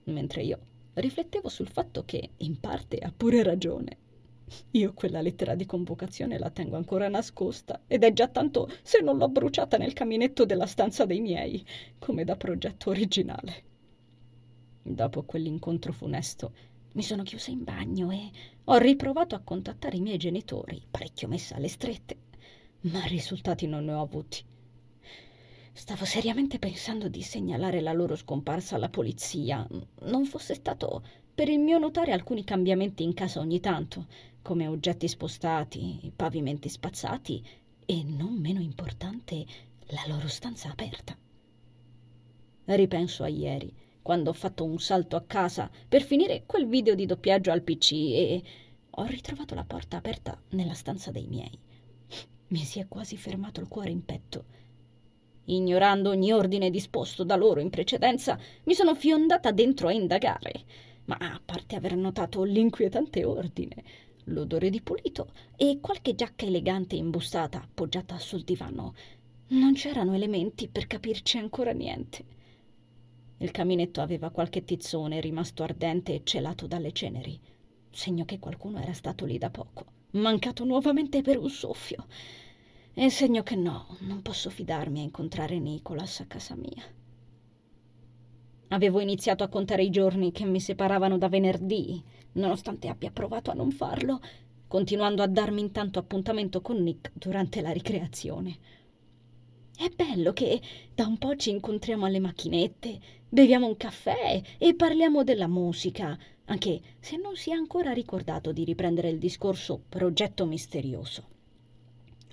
mentre 0.06 0.42
io 0.42 0.58
riflettevo 0.94 1.50
sul 1.50 1.68
fatto 1.68 2.06
che, 2.06 2.30
in 2.38 2.62
parte, 2.62 2.98
ha 2.98 3.12
pure 3.16 3.44
ragione. 3.44 3.98
Io 4.72 4.94
quella 4.94 5.20
lettera 5.20 5.54
di 5.54 5.66
convocazione 5.66 6.40
la 6.40 6.50
tengo 6.50 6.78
ancora 6.78 7.10
nascosta 7.10 7.82
ed 7.86 8.06
è 8.06 8.14
già 8.14 8.30
tanto 8.30 8.72
se 8.84 9.02
non 9.02 9.18
l'ho 9.18 9.28
bruciata 9.28 9.76
nel 9.76 9.92
caminetto 9.92 10.46
della 10.46 10.66
stanza 10.66 11.04
dei 11.04 11.20
miei, 11.20 11.62
come 12.00 12.24
da 12.24 12.38
progetto 12.38 12.90
originale. 12.90 13.64
Dopo 14.82 15.24
quell'incontro 15.24 15.92
funesto 15.92 16.54
mi 16.94 17.04
sono 17.04 17.24
chiusa 17.24 17.52
in 17.52 17.66
bagno 17.66 18.12
e 18.12 18.32
ho 18.64 18.78
riprovato 18.78 19.36
a 19.36 19.42
contattare 19.44 19.98
i 19.98 20.02
miei 20.02 20.18
genitori, 20.18 20.82
parecchio 20.90 21.28
messa 21.28 21.58
alle 21.58 21.68
strette, 21.68 22.16
ma 22.84 23.04
risultati 23.08 23.68
non 23.68 23.84
ne 23.84 23.92
ho 23.92 24.02
avuti. 24.02 24.56
Stavo 25.78 26.06
seriamente 26.06 26.58
pensando 26.58 27.08
di 27.08 27.22
segnalare 27.22 27.82
la 27.82 27.94
loro 27.94 28.16
scomparsa 28.16 28.76
alla 28.76 28.90
polizia, 28.90 29.66
non 30.06 30.26
fosse 30.26 30.56
stato 30.56 31.04
per 31.36 31.50
il 31.50 31.60
mio 31.60 31.78
notare 31.78 32.12
alcuni 32.12 32.44
cambiamenti 32.44 33.04
in 33.04 33.14
casa 33.14 33.42
ogni 33.42 33.60
tanto, 33.60 34.08
come 34.42 34.66
oggetti 34.66 35.08
spostati, 35.08 36.12
pavimenti 36.16 36.68
spazzati 36.68 37.46
e, 37.86 38.04
non 38.04 38.34
meno 38.40 38.60
importante, 38.60 39.46
la 39.90 40.02
loro 40.08 40.28
stanza 40.28 40.68
aperta. 40.72 41.16
Ripenso 42.66 43.24
a 43.24 43.28
ieri, 43.28 43.72
quando 44.02 44.32
ho 44.32 44.34
fatto 44.34 44.66
un 44.66 44.80
salto 44.80 45.16
a 45.16 45.26
casa 45.28 45.70
per 45.88 46.02
finire 46.02 46.42
quel 46.48 46.66
video 46.66 46.96
di 46.96 47.06
doppiaggio 47.06 47.52
al 47.52 47.62
PC 47.62 47.92
e 47.92 48.44
ho 48.90 49.04
ritrovato 49.04 49.54
la 49.54 49.64
porta 49.64 49.98
aperta 49.98 50.42
nella 50.50 50.74
stanza 50.74 51.12
dei 51.12 51.28
miei. 51.28 51.56
Mi 52.48 52.64
si 52.64 52.80
è 52.80 52.88
quasi 52.88 53.16
fermato 53.16 53.62
il 53.62 53.68
cuore 53.68 53.92
in 53.92 54.04
petto. 54.04 54.57
Ignorando 55.50 56.10
ogni 56.10 56.32
ordine 56.32 56.70
disposto 56.70 57.24
da 57.24 57.36
loro 57.36 57.60
in 57.60 57.70
precedenza, 57.70 58.40
mi 58.64 58.74
sono 58.74 58.96
fiondata 58.96 59.52
dentro 59.52 59.88
a 59.88 59.94
indagare 59.94 60.64
ma 61.08 61.18
a 61.20 61.42
parte 61.44 61.76
aver 61.76 61.96
notato 61.96 62.44
l'inquietante 62.44 63.24
ordine, 63.24 63.84
l'odore 64.26 64.70
di 64.70 64.82
pulito 64.82 65.32
e 65.56 65.80
qualche 65.82 66.16
giacca 66.16 66.46
elegante 66.46 66.96
imbustata 66.96 67.62
appoggiata 67.62 68.20
sul 68.20 68.44
divano, 68.44 68.94
non 69.50 69.74
c'erano 69.74 70.14
elementi 70.14 70.68
per 70.68 70.86
capirci 70.86 71.38
ancora 71.38 71.72
niente. 71.72 72.36
Il 73.38 73.52
caminetto 73.52 74.02
aveva 74.02 74.32
qualche 74.32 74.66
tizzone 74.66 75.22
rimasto 75.22 75.64
ardente 75.64 76.14
e 76.14 76.22
celato 76.24 76.68
dalle 76.68 76.92
ceneri, 76.92 77.40
segno 77.90 78.26
che 78.26 78.40
qualcuno 78.40 78.80
era 78.80 78.94
stato 78.94 79.24
lì 79.24 79.38
da 79.38 79.50
poco, 79.50 79.86
mancato 80.12 80.66
nuovamente 80.66 81.22
per 81.22 81.38
un 81.38 81.50
soffio. 81.50 82.06
E 83.00 83.12
segno 83.12 83.44
che 83.44 83.56
no, 83.56 83.96
non 84.00 84.24
posso 84.24 84.50
fidarmi 84.50 85.02
a 85.02 85.04
incontrare 85.04 85.60
Nicholas 85.60 86.20
a 86.20 86.26
casa 86.26 86.56
mia. 86.56 86.84
Avevo 88.70 89.00
iniziato 89.02 89.44
a 89.44 89.50
contare 89.50 89.84
i 89.84 89.92
giorni 89.92 90.32
che 90.32 90.46
mi 90.46 90.60
separavano 90.60 91.20
da 91.20 91.30
venerdì, 91.30 92.04
nonostante 92.32 92.88
abbia 92.88 93.12
provato 93.12 93.52
a 93.52 93.54
non 93.54 93.70
farlo, 93.70 94.20
continuando 94.68 95.22
a 95.22 95.28
darmi 95.28 95.62
intanto 95.62 96.00
appuntamento 96.00 96.62
con 96.62 96.82
Nick 96.82 97.12
durante 97.14 97.62
la 97.62 97.70
ricreazione. 97.70 98.58
È 99.78 99.90
bello 99.96 100.34
che 100.34 100.60
da 100.96 101.06
un 101.06 101.20
po' 101.20 101.36
ci 101.36 101.52
incontriamo 101.52 102.08
alle 102.08 102.20
macchinette, 102.20 103.00
beviamo 103.30 103.68
un 103.68 103.78
caffè 103.78 104.42
e 104.58 104.74
parliamo 104.74 105.24
della 105.24 105.48
musica, 105.48 106.18
anche 106.46 106.82
se 107.00 107.18
non 107.18 107.36
si 107.36 107.52
è 107.52 107.54
ancora 107.54 107.92
ricordato 107.92 108.52
di 108.52 108.64
riprendere 108.64 109.10
il 109.10 109.20
discorso 109.20 109.84
progetto 109.88 110.48
misterioso. 110.48 111.36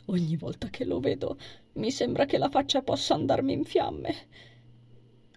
Ogni 0.06 0.36
volta 0.36 0.68
che 0.68 0.84
lo 0.84 1.00
vedo 1.00 1.38
mi 1.74 1.90
sembra 1.90 2.26
che 2.26 2.36
la 2.36 2.50
faccia 2.50 2.82
possa 2.82 3.14
andarmi 3.14 3.54
in 3.54 3.64
fiamme. 3.64 4.14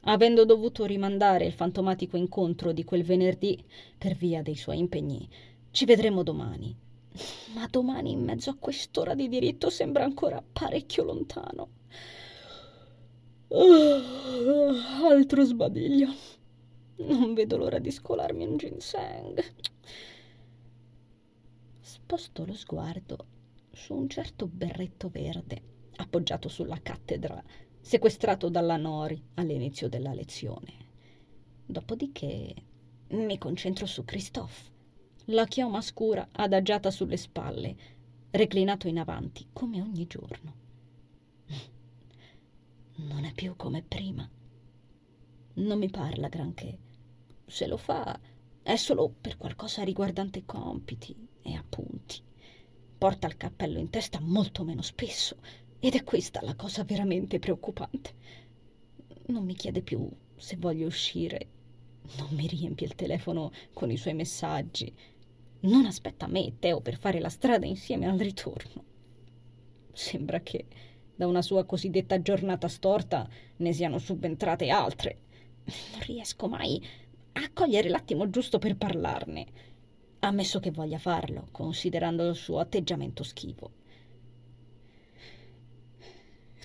Avendo 0.01 0.43
dovuto 0.43 0.83
rimandare 0.83 1.45
il 1.45 1.53
fantomatico 1.53 2.17
incontro 2.17 2.73
di 2.73 2.83
quel 2.83 3.03
venerdì 3.03 3.63
per 3.97 4.13
via 4.15 4.41
dei 4.41 4.55
suoi 4.55 4.79
impegni, 4.79 5.27
ci 5.71 5.85
vedremo 5.85 6.21
domani. 6.21 6.75
Ma 7.53 7.65
domani 7.67 8.11
in 8.11 8.23
mezzo 8.23 8.49
a 8.49 8.57
quest'ora 8.59 9.15
di 9.15 9.29
diritto 9.29 9.69
sembra 9.69 10.03
ancora 10.03 10.43
parecchio 10.43 11.03
lontano. 11.03 11.69
Uh, 13.47 15.05
altro 15.09 15.45
sbadiglio. 15.45 16.13
Non 16.97 17.33
vedo 17.33 17.55
l'ora 17.55 17.79
di 17.79 17.91
scolarmi 17.91 18.45
un 18.45 18.57
ginseng. 18.57 19.41
Sposto 21.79 22.45
lo 22.45 22.53
sguardo 22.53 23.35
su 23.77 23.93
un 23.93 24.09
certo 24.09 24.47
berretto 24.47 25.07
verde 25.07 25.61
appoggiato 25.97 26.49
sulla 26.49 26.81
cattedra 26.81 27.41
sequestrato 27.79 28.49
dalla 28.49 28.75
Nori 28.75 29.21
all'inizio 29.35 29.87
della 29.87 30.13
lezione. 30.13 30.73
Dopodiché 31.63 32.55
mi 33.09 33.37
concentro 33.37 33.85
su 33.85 34.03
Christophe, 34.03 34.71
la 35.25 35.45
chioma 35.45 35.79
scura 35.81 36.27
adagiata 36.31 36.89
sulle 36.89 37.17
spalle, 37.17 37.75
reclinato 38.31 38.87
in 38.87 38.97
avanti 38.97 39.47
come 39.53 39.79
ogni 39.79 40.07
giorno. 40.07 40.65
Non 42.95 43.25
è 43.25 43.31
più 43.33 43.55
come 43.55 43.83
prima. 43.83 44.27
Non 45.53 45.77
mi 45.77 45.89
parla 45.89 46.29
granché. 46.29 46.79
Se 47.45 47.67
lo 47.67 47.77
fa 47.77 48.19
è 48.63 48.75
solo 48.75 49.13
per 49.21 49.37
qualcosa 49.37 49.83
riguardante 49.83 50.43
compiti 50.45 51.15
e 51.41 51.53
appunti. 51.55 52.25
Porta 52.97 53.27
il 53.27 53.37
cappello 53.37 53.77
in 53.77 53.91
testa 53.91 54.19
molto 54.19 54.63
meno 54.63 54.81
spesso 54.81 55.37
ed 55.79 55.93
è 55.93 56.03
questa 56.03 56.41
la 56.41 56.55
cosa 56.55 56.83
veramente 56.83 57.37
preoccupante. 57.37 58.15
Non 59.27 59.45
mi 59.45 59.53
chiede 59.53 59.83
più 59.83 60.09
se 60.35 60.55
voglio 60.57 60.87
uscire, 60.87 61.47
non 62.17 62.29
mi 62.31 62.47
riempie 62.47 62.87
il 62.87 62.95
telefono 62.95 63.51
con 63.73 63.91
i 63.91 63.97
suoi 63.97 64.15
messaggi, 64.15 64.91
non 65.59 65.85
aspetta 65.85 66.25
me 66.25 66.45
e 66.45 66.53
Teo 66.57 66.81
per 66.81 66.97
fare 66.97 67.19
la 67.19 67.29
strada 67.29 67.67
insieme 67.67 68.07
al 68.07 68.17
ritorno. 68.17 68.83
Sembra 69.93 70.41
che 70.41 70.65
da 71.15 71.27
una 71.27 71.41
sua 71.41 71.65
cosiddetta 71.65 72.21
giornata 72.21 72.67
storta 72.67 73.29
ne 73.57 73.73
siano 73.73 73.99
subentrate 73.99 74.69
altre. 74.69 75.21
Non 75.65 76.01
riesco 76.01 76.47
mai 76.47 76.81
a 77.33 77.51
cogliere 77.53 77.89
l'attimo 77.89 78.29
giusto 78.29 78.57
per 78.57 78.75
parlarne, 78.75 79.45
ammesso 80.19 80.59
che 80.59 80.71
voglia 80.71 80.99
farlo, 80.99 81.47
considerando 81.51 82.27
il 82.27 82.35
suo 82.35 82.59
atteggiamento 82.59 83.23
schivo. 83.23 83.71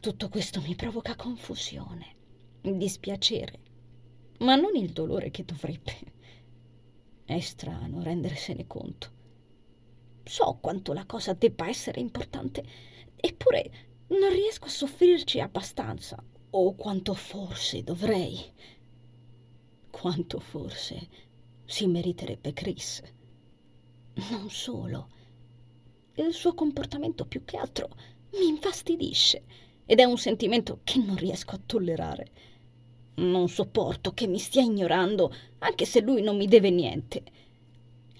Tutto 0.00 0.28
questo 0.28 0.60
mi 0.60 0.74
provoca 0.74 1.14
confusione, 1.14 2.16
dispiacere, 2.60 3.60
ma 4.38 4.56
non 4.56 4.74
il 4.74 4.90
dolore 4.90 5.30
che 5.30 5.44
dovrebbe. 5.44 5.96
È 7.24 7.38
strano 7.38 8.02
rendersene 8.02 8.66
conto. 8.66 9.10
So 10.24 10.58
quanto 10.60 10.92
la 10.92 11.06
cosa 11.06 11.34
debba 11.34 11.68
essere 11.68 12.00
importante, 12.00 12.64
eppure 13.14 13.70
non 14.08 14.30
riesco 14.30 14.64
a 14.64 14.70
soffrirci 14.70 15.38
abbastanza, 15.38 16.22
o 16.50 16.74
quanto 16.74 17.14
forse 17.14 17.84
dovrei. 17.84 18.38
Quanto 19.88 20.40
forse 20.40 21.08
si 21.64 21.86
meriterebbe 21.86 22.52
Chris. 22.52 23.00
Non 24.14 24.50
solo. 24.50 25.08
Il 26.16 26.32
suo 26.34 26.54
comportamento 26.54 27.24
più 27.24 27.44
che 27.44 27.56
altro 27.56 27.88
mi 28.32 28.46
infastidisce 28.48 29.44
ed 29.86 30.00
è 30.00 30.04
un 30.04 30.18
sentimento 30.18 30.80
che 30.84 30.98
non 30.98 31.16
riesco 31.16 31.54
a 31.54 31.60
tollerare. 31.64 32.26
Non 33.14 33.48
sopporto 33.48 34.12
che 34.12 34.26
mi 34.26 34.38
stia 34.38 34.62
ignorando, 34.62 35.34
anche 35.58 35.84
se 35.86 36.00
lui 36.00 36.22
non 36.22 36.36
mi 36.36 36.46
deve 36.46 36.70
niente. 36.70 37.22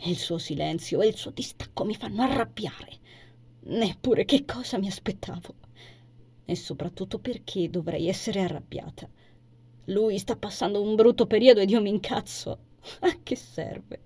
Il 0.04 0.16
suo 0.16 0.38
silenzio 0.38 1.00
e 1.00 1.08
il 1.08 1.16
suo 1.16 1.30
distacco 1.30 1.84
mi 1.84 1.94
fanno 1.94 2.22
arrabbiare. 2.22 2.98
Neppure 3.64 4.24
che 4.24 4.44
cosa 4.44 4.78
mi 4.78 4.88
aspettavo. 4.88 5.54
E 6.44 6.56
soprattutto 6.56 7.18
perché 7.18 7.70
dovrei 7.70 8.08
essere 8.08 8.40
arrabbiata. 8.40 9.08
Lui 9.86 10.18
sta 10.18 10.36
passando 10.36 10.80
un 10.82 10.94
brutto 10.94 11.26
periodo 11.26 11.60
ed 11.60 11.70
io 11.70 11.80
mi 11.80 11.90
incazzo. 11.90 12.58
A 13.00 13.18
che 13.22 13.36
serve? 13.36 14.00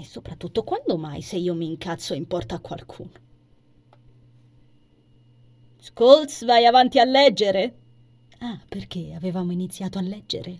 E 0.00 0.04
soprattutto 0.04 0.64
quando 0.64 0.96
mai 0.96 1.20
se 1.20 1.36
io 1.36 1.52
mi 1.52 1.66
incazzo 1.66 2.14
importa 2.14 2.54
a 2.54 2.60
qualcuno? 2.60 3.10
Scholz, 5.78 6.46
vai 6.46 6.64
avanti 6.64 6.98
a 6.98 7.04
leggere. 7.04 7.74
Ah, 8.38 8.58
perché 8.66 9.12
avevamo 9.12 9.52
iniziato 9.52 9.98
a 9.98 10.00
leggere? 10.00 10.58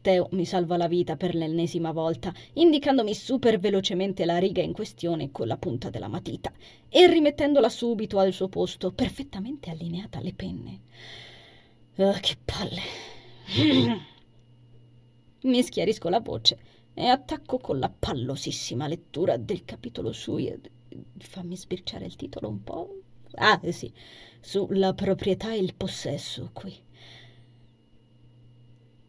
Teo 0.00 0.28
mi 0.30 0.46
salva 0.46 0.78
la 0.78 0.88
vita 0.88 1.16
per 1.16 1.34
l'ennesima 1.34 1.92
volta, 1.92 2.32
indicandomi 2.54 3.12
super 3.12 3.58
velocemente 3.58 4.24
la 4.24 4.38
riga 4.38 4.62
in 4.62 4.72
questione 4.72 5.30
con 5.30 5.46
la 5.46 5.58
punta 5.58 5.90
della 5.90 6.08
matita 6.08 6.50
e 6.88 7.06
rimettendola 7.06 7.68
subito 7.68 8.18
al 8.18 8.32
suo 8.32 8.48
posto, 8.48 8.92
perfettamente 8.92 9.68
allineata 9.68 10.16
alle 10.16 10.32
penne. 10.32 10.80
Oh, 11.96 12.16
che 12.18 12.38
palle! 12.42 12.80
mi 15.42 15.62
schiarisco 15.62 16.08
la 16.08 16.20
voce 16.20 16.69
e 17.00 17.06
attacco 17.06 17.58
con 17.58 17.78
la 17.78 17.88
pallosissima 17.88 18.86
lettura 18.86 19.38
del 19.38 19.64
capitolo 19.64 20.12
sui. 20.12 20.54
Fammi 21.18 21.56
sbirciare 21.56 22.04
il 22.04 22.16
titolo 22.16 22.48
un 22.48 22.62
po'. 22.62 23.00
Ah, 23.36 23.58
sì, 23.70 23.90
sulla 24.40 24.92
proprietà 24.92 25.52
e 25.52 25.58
il 25.58 25.74
possesso 25.74 26.50
qui. 26.52 26.74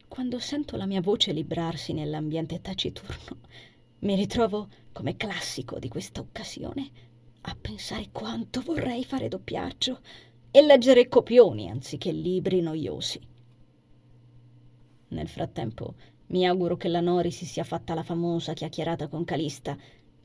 Quando 0.07 0.39
sento 0.39 0.77
la 0.77 0.85
mia 0.85 1.01
voce 1.01 1.33
librarsi 1.33 1.91
nell'ambiente 1.91 2.61
taciturno, 2.61 3.39
mi 3.99 4.15
ritrovo, 4.15 4.69
come 4.93 5.17
classico 5.17 5.77
di 5.77 5.87
questa 5.87 6.21
occasione, 6.21 6.89
a 7.41 7.57
pensare 7.59 8.09
quanto 8.11 8.61
vorrei 8.61 9.03
fare 9.03 9.27
doppiaggio 9.27 9.99
e 10.51 10.61
leggere 10.61 11.07
copioni 11.07 11.69
anziché 11.69 12.11
libri 12.11 12.61
noiosi. 12.61 13.19
Nel 15.09 15.27
frattempo 15.27 15.95
mi 16.31 16.47
auguro 16.47 16.77
che 16.77 16.87
la 16.87 17.01
Nori 17.01 17.29
si 17.29 17.45
sia 17.45 17.63
fatta 17.63 17.93
la 17.93 18.03
famosa 18.03 18.53
chiacchierata 18.53 19.07
con 19.07 19.25
Calista 19.25 19.77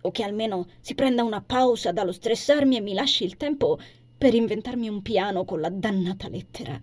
o 0.03 0.11
che 0.11 0.23
almeno 0.23 0.67
si 0.81 0.95
prenda 0.95 1.25
una 1.25 1.43
pausa 1.43 1.93
dallo 1.93 2.13
stressarmi 2.13 2.77
e 2.77 2.81
mi 2.81 2.95
lasci 2.95 3.25
il 3.25 3.37
tempo 3.37 3.79
per 4.17 4.35
inventarmi 4.35 4.89
un 4.89 5.03
piano 5.03 5.45
con 5.45 5.61
la 5.61 5.69
dannata 5.69 6.29
lettera 6.29 6.81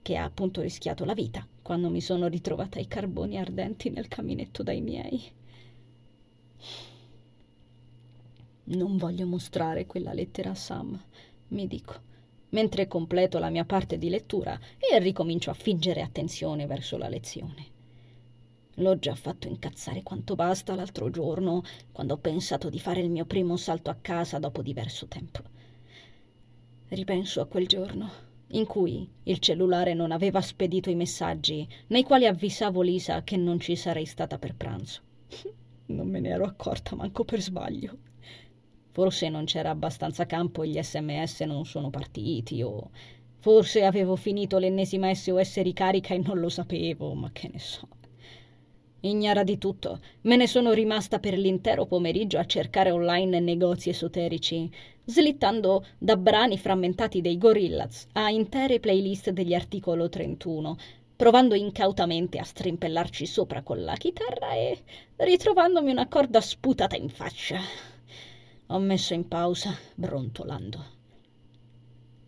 che 0.00 0.16
ha 0.16 0.24
appunto 0.24 0.62
rischiato 0.62 1.04
la 1.04 1.12
vita 1.12 1.46
quando 1.60 1.90
mi 1.90 2.00
sono 2.00 2.26
ritrovata 2.28 2.78
ai 2.78 2.88
carboni 2.88 3.38
ardenti 3.38 3.90
nel 3.90 4.08
caminetto 4.08 4.62
dai 4.62 4.80
miei. 4.80 5.22
Non 8.64 8.96
voglio 8.96 9.26
mostrare 9.26 9.86
quella 9.86 10.14
lettera 10.14 10.50
a 10.50 10.54
Sam, 10.54 10.98
mi 11.48 11.66
dico, 11.66 11.94
mentre 12.50 12.88
completo 12.88 13.38
la 13.38 13.50
mia 13.50 13.64
parte 13.64 13.98
di 13.98 14.08
lettura 14.08 14.58
e 14.78 14.98
ricomincio 14.98 15.50
a 15.50 15.54
fingere 15.54 16.00
attenzione 16.00 16.66
verso 16.66 16.96
la 16.96 17.08
lezione. 17.08 17.71
L'ho 18.76 18.98
già 18.98 19.14
fatto 19.14 19.48
incazzare 19.48 20.02
quanto 20.02 20.34
basta 20.34 20.74
l'altro 20.74 21.10
giorno, 21.10 21.62
quando 21.92 22.14
ho 22.14 22.18
pensato 22.18 22.70
di 22.70 22.78
fare 22.78 23.00
il 23.00 23.10
mio 23.10 23.26
primo 23.26 23.56
salto 23.56 23.90
a 23.90 23.98
casa 24.00 24.38
dopo 24.38 24.62
diverso 24.62 25.06
tempo. 25.06 25.40
Ripenso 26.88 27.40
a 27.40 27.46
quel 27.46 27.66
giorno 27.66 28.30
in 28.54 28.66
cui 28.66 29.08
il 29.24 29.38
cellulare 29.38 29.94
non 29.94 30.10
aveva 30.10 30.40
spedito 30.40 30.90
i 30.90 30.94
messaggi 30.94 31.66
nei 31.88 32.02
quali 32.02 32.26
avvisavo 32.26 32.82
Lisa 32.82 33.22
che 33.22 33.36
non 33.36 33.60
ci 33.60 33.76
sarei 33.76 34.04
stata 34.06 34.38
per 34.38 34.54
pranzo. 34.54 35.00
Non 35.84 36.08
me 36.08 36.20
ne 36.20 36.30
ero 36.30 36.44
accorta 36.44 36.94
manco 36.94 37.24
per 37.24 37.42
sbaglio. 37.42 37.98
Forse 38.92 39.28
non 39.28 39.44
c'era 39.44 39.70
abbastanza 39.70 40.24
campo 40.26 40.62
e 40.62 40.68
gli 40.68 40.80
sms 40.80 41.40
non 41.40 41.66
sono 41.66 41.90
partiti, 41.90 42.62
o 42.62 42.90
forse 43.38 43.84
avevo 43.84 44.16
finito 44.16 44.58
l'ennesima 44.58 45.12
SOS 45.12 45.60
ricarica 45.60 46.14
e 46.14 46.18
non 46.18 46.38
lo 46.38 46.48
sapevo, 46.48 47.12
ma 47.14 47.30
che 47.32 47.50
ne 47.52 47.58
so. 47.58 47.88
Ignara 49.04 49.42
di 49.42 49.58
tutto, 49.58 49.98
me 50.22 50.36
ne 50.36 50.46
sono 50.46 50.72
rimasta 50.72 51.18
per 51.18 51.36
l'intero 51.36 51.86
pomeriggio 51.86 52.38
a 52.38 52.46
cercare 52.46 52.92
online 52.92 53.40
negozi 53.40 53.88
esoterici, 53.88 54.70
slittando 55.04 55.84
da 55.98 56.16
brani 56.16 56.56
frammentati 56.56 57.20
dei 57.20 57.36
Gorillaz 57.36 58.06
a 58.12 58.30
intere 58.30 58.78
playlist 58.78 59.30
degli 59.30 59.54
articolo 59.54 60.08
31, 60.08 60.76
provando 61.16 61.56
incautamente 61.56 62.38
a 62.38 62.44
strimpellarci 62.44 63.26
sopra 63.26 63.62
con 63.62 63.82
la 63.82 63.94
chitarra 63.94 64.52
e 64.52 64.78
ritrovandomi 65.16 65.90
una 65.90 66.06
corda 66.06 66.40
sputata 66.40 66.94
in 66.94 67.08
faccia. 67.08 67.58
Ho 68.68 68.78
messo 68.78 69.14
in 69.14 69.26
pausa, 69.26 69.76
brontolando. 69.96 70.84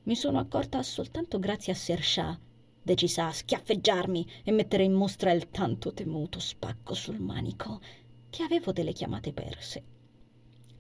Mi 0.03 0.17
sono 0.17 0.41
accorta 0.41 0.83
soltanto 0.83 1.39
grazie 1.39 1.73
a 1.73 1.77
Sersha 1.77 2.37
decisa 2.85 3.27
a 3.27 3.33
schiaffeggiarmi 3.33 4.27
e 4.45 4.53
mettere 4.53 4.85
in 4.85 4.93
mostra 4.93 5.33
il 5.33 5.49
tanto 5.51 5.93
temuto 5.95 6.39
spacco 6.39 6.93
sul 6.93 7.19
manico, 7.19 7.81
che 8.29 8.43
avevo 8.43 8.73
delle 8.73 8.93
chiamate 8.93 9.33
perse. 9.33 9.83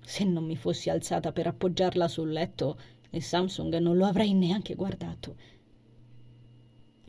Se 0.04 0.22
non 0.22 0.44
mi 0.44 0.54
fossi 0.54 0.90
alzata 0.90 1.32
per 1.32 1.46
appoggiarla 1.46 2.06
sul 2.06 2.30
letto, 2.30 2.78
il 3.10 3.22
Samsung 3.22 3.78
non 3.78 3.96
lo 3.96 4.04
avrei 4.04 4.34
neanche 4.34 4.74
guardato. 4.74 5.36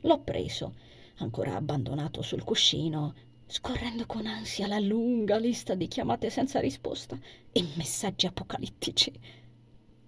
L'ho 0.02 0.20
preso, 0.22 0.76
ancora 1.18 1.56
abbandonato 1.56 2.22
sul 2.22 2.44
cuscino, 2.44 3.14
scorrendo 3.48 4.06
con 4.06 4.26
ansia 4.26 4.66
la 4.66 4.80
lunga 4.80 5.38
lista 5.38 5.76
di 5.76 5.88
chiamate 5.88 6.30
senza 6.30 6.60
risposta 6.60 7.20
e 7.52 7.66
messaggi 7.76 8.28
apocalittici. 8.28 9.12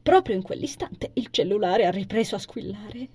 Proprio 0.02 0.36
in 0.36 0.44
quell'istante 0.44 1.12
il 1.16 1.28
cellulare 1.30 1.86
ha 1.86 1.92
ripreso 1.92 2.36
a 2.36 2.40
squillare. 2.40 3.10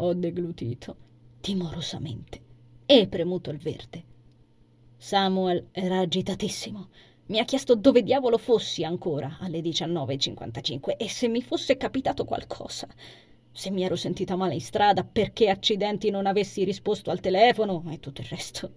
Ho 0.00 0.14
deglutito 0.14 0.96
timorosamente 1.40 2.40
e 2.86 3.08
premuto 3.08 3.50
il 3.50 3.58
verde. 3.58 4.04
Samuel 4.96 5.68
era 5.72 5.98
agitatissimo. 5.98 6.88
Mi 7.26 7.40
ha 7.40 7.44
chiesto 7.44 7.74
dove 7.74 8.04
diavolo 8.04 8.38
fossi 8.38 8.84
ancora 8.84 9.38
alle 9.40 9.60
19.55 9.60 10.96
e 10.96 11.08
se 11.08 11.26
mi 11.26 11.42
fosse 11.42 11.76
capitato 11.76 12.24
qualcosa. 12.24 12.86
Se 13.50 13.70
mi 13.70 13.82
ero 13.82 13.96
sentita 13.96 14.36
male 14.36 14.54
in 14.54 14.60
strada, 14.60 15.02
perché 15.02 15.48
accidenti 15.48 16.10
non 16.10 16.26
avessi 16.26 16.62
risposto 16.62 17.10
al 17.10 17.18
telefono 17.18 17.84
e 17.90 17.98
tutto 17.98 18.20
il 18.20 18.28
resto. 18.28 18.72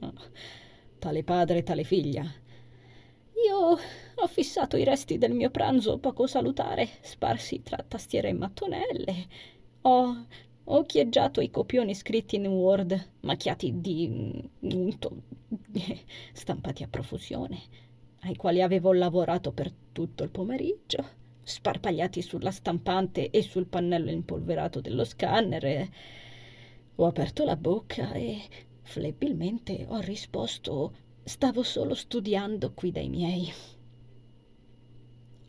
Tale 0.97 1.23
padre, 1.23 1.61
tale 1.61 1.83
figlia. 1.83 2.23
Io 2.23 3.57
ho 3.57 4.27
fissato 4.27 4.75
i 4.75 4.83
resti 4.83 5.19
del 5.19 5.33
mio 5.33 5.51
pranzo 5.51 5.99
poco 5.99 6.25
salutare, 6.25 6.89
sparsi 7.01 7.61
tra 7.61 7.83
tastiere 7.87 8.29
e 8.29 8.33
mattonelle. 8.33 9.27
Ho 9.81 10.25
occhieggiato 10.73 11.41
i 11.41 11.49
copioni 11.49 11.93
scritti 11.93 12.35
in 12.35 12.47
Word, 12.47 13.09
macchiati 13.21 13.79
di 13.81 14.49
unto, 14.59 15.11
stampati 16.33 16.83
a 16.83 16.87
profusione, 16.87 17.61
ai 18.21 18.35
quali 18.35 18.61
avevo 18.61 18.93
lavorato 18.93 19.51
per 19.51 19.71
tutto 19.91 20.23
il 20.23 20.31
pomeriggio, 20.31 21.19
sparpagliati 21.43 22.21
sulla 22.21 22.51
stampante 22.51 23.29
e 23.29 23.41
sul 23.41 23.67
pannello 23.67 24.11
impolverato 24.11 24.79
dello 24.79 25.03
scanner. 25.03 25.65
E 25.65 25.89
ho 26.95 27.05
aperto 27.05 27.43
la 27.43 27.57
bocca 27.57 28.13
e 28.13 28.41
flebilmente 28.83 29.85
ho 29.87 29.99
risposto 29.99 30.93
stavo 31.23 31.63
solo 31.63 31.93
studiando 31.93 32.73
qui 32.73 32.91
dai 32.91 33.09
miei. 33.09 33.51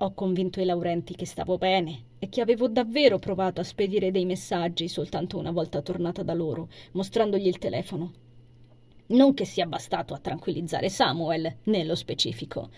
Ho 0.02 0.14
convinto 0.14 0.60
i 0.60 0.64
Laurenti 0.64 1.14
che 1.14 1.26
stavo 1.26 1.58
bene 1.58 2.06
e 2.18 2.28
che 2.28 2.40
avevo 2.40 2.66
davvero 2.66 3.20
provato 3.20 3.60
a 3.60 3.64
spedire 3.64 4.10
dei 4.10 4.24
messaggi 4.24 4.88
soltanto 4.88 5.38
una 5.38 5.52
volta 5.52 5.80
tornata 5.80 6.24
da 6.24 6.34
loro, 6.34 6.68
mostrandogli 6.94 7.46
il 7.46 7.58
telefono. 7.58 8.10
Non 9.06 9.32
che 9.32 9.44
sia 9.44 9.64
bastato 9.64 10.12
a 10.12 10.18
tranquillizzare 10.18 10.88
Samuel, 10.88 11.58
nello 11.64 11.94
specifico. 11.94 12.70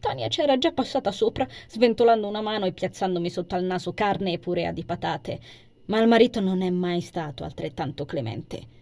Tania 0.00 0.28
c'era 0.28 0.56
già 0.56 0.72
passata 0.72 1.12
sopra, 1.12 1.46
sventolando 1.68 2.26
una 2.26 2.40
mano 2.40 2.64
e 2.64 2.72
piazzandomi 2.72 3.28
sotto 3.28 3.54
al 3.54 3.64
naso 3.64 3.92
carne 3.92 4.32
e 4.32 4.38
purea 4.38 4.72
di 4.72 4.86
patate, 4.86 5.40
ma 5.86 6.00
il 6.00 6.08
marito 6.08 6.40
non 6.40 6.62
è 6.62 6.70
mai 6.70 7.02
stato 7.02 7.44
altrettanto 7.44 8.06
clemente. 8.06 8.81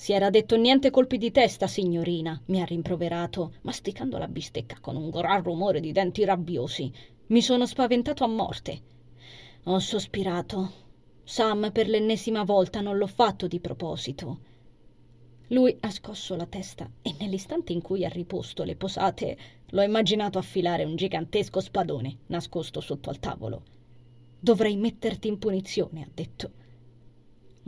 Si 0.00 0.14
era 0.14 0.30
detto 0.30 0.56
niente 0.56 0.88
colpi 0.90 1.18
di 1.18 1.30
testa, 1.30 1.66
signorina, 1.66 2.40
mi 2.46 2.62
ha 2.62 2.64
rimproverato, 2.64 3.52
masticando 3.60 4.16
la 4.16 4.28
bistecca 4.28 4.78
con 4.80 4.96
un 4.96 5.10
gran 5.10 5.42
rumore 5.42 5.78
di 5.78 5.92
denti 5.92 6.24
rabbiosi. 6.24 6.90
Mi 7.26 7.42
sono 7.42 7.66
spaventato 7.66 8.24
a 8.24 8.26
morte. 8.26 8.80
Ho 9.64 9.78
sospirato. 9.78 10.72
Sam, 11.22 11.70
per 11.70 11.86
l'ennesima 11.86 12.44
volta 12.44 12.80
non 12.80 12.96
l'ho 12.96 13.06
fatto 13.06 13.46
di 13.46 13.60
proposito. 13.60 14.38
Lui 15.48 15.76
ha 15.80 15.90
scosso 15.90 16.34
la 16.34 16.46
testa 16.46 16.90
e 17.02 17.14
nell'istante 17.18 17.74
in 17.74 17.82
cui 17.82 18.02
ha 18.06 18.08
riposto 18.08 18.64
le 18.64 18.76
posate 18.76 19.36
l'ho 19.66 19.82
immaginato 19.82 20.38
affilare 20.38 20.84
un 20.84 20.96
gigantesco 20.96 21.60
spadone 21.60 22.20
nascosto 22.28 22.80
sotto 22.80 23.10
al 23.10 23.18
tavolo. 23.18 23.64
Dovrei 24.40 24.78
metterti 24.78 25.28
in 25.28 25.38
punizione, 25.38 26.00
ha 26.00 26.08
detto. 26.10 26.52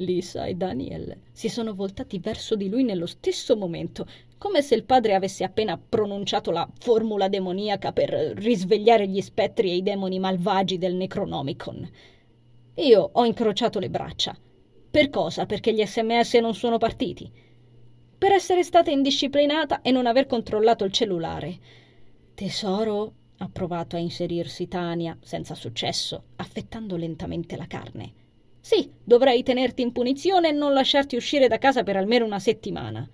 Lisa 0.02 0.44
e 0.44 0.54
Daniel 0.54 1.16
si 1.32 1.48
sono 1.48 1.74
voltati 1.74 2.18
verso 2.18 2.54
di 2.54 2.68
lui 2.68 2.84
nello 2.84 3.06
stesso 3.06 3.56
momento, 3.56 4.06
come 4.38 4.62
se 4.62 4.74
il 4.74 4.84
padre 4.84 5.14
avesse 5.14 5.44
appena 5.44 5.78
pronunciato 5.78 6.50
la 6.50 6.68
formula 6.78 7.28
demoniaca 7.28 7.92
per 7.92 8.10
risvegliare 8.10 9.08
gli 9.08 9.20
spettri 9.20 9.70
e 9.70 9.76
i 9.76 9.82
demoni 9.82 10.18
malvagi 10.18 10.78
del 10.78 10.94
Necronomicon. 10.94 11.90
Io 12.74 13.10
ho 13.12 13.24
incrociato 13.24 13.78
le 13.78 13.90
braccia. 13.90 14.36
Per 14.90 15.10
cosa? 15.10 15.46
Perché 15.46 15.72
gli 15.72 15.84
sms 15.84 16.34
non 16.34 16.54
sono 16.54 16.78
partiti 16.78 17.50
per 18.22 18.30
essere 18.30 18.62
stata 18.62 18.88
indisciplinata 18.88 19.82
e 19.82 19.90
non 19.90 20.06
aver 20.06 20.26
controllato 20.26 20.84
il 20.84 20.92
cellulare. 20.92 21.58
Tesoro, 22.34 23.14
ha 23.38 23.48
provato 23.48 23.96
a 23.96 23.98
inserirsi 23.98 24.68
Tania, 24.68 25.18
senza 25.20 25.56
successo, 25.56 26.26
affettando 26.36 26.94
lentamente 26.94 27.56
la 27.56 27.66
carne. 27.66 28.12
Sì, 28.64 28.88
dovrei 29.02 29.42
tenerti 29.42 29.82
in 29.82 29.90
punizione 29.90 30.50
e 30.50 30.52
non 30.52 30.72
lasciarti 30.72 31.16
uscire 31.16 31.48
da 31.48 31.58
casa 31.58 31.82
per 31.82 31.96
almeno 31.96 32.24
una 32.24 32.38
settimana. 32.38 33.06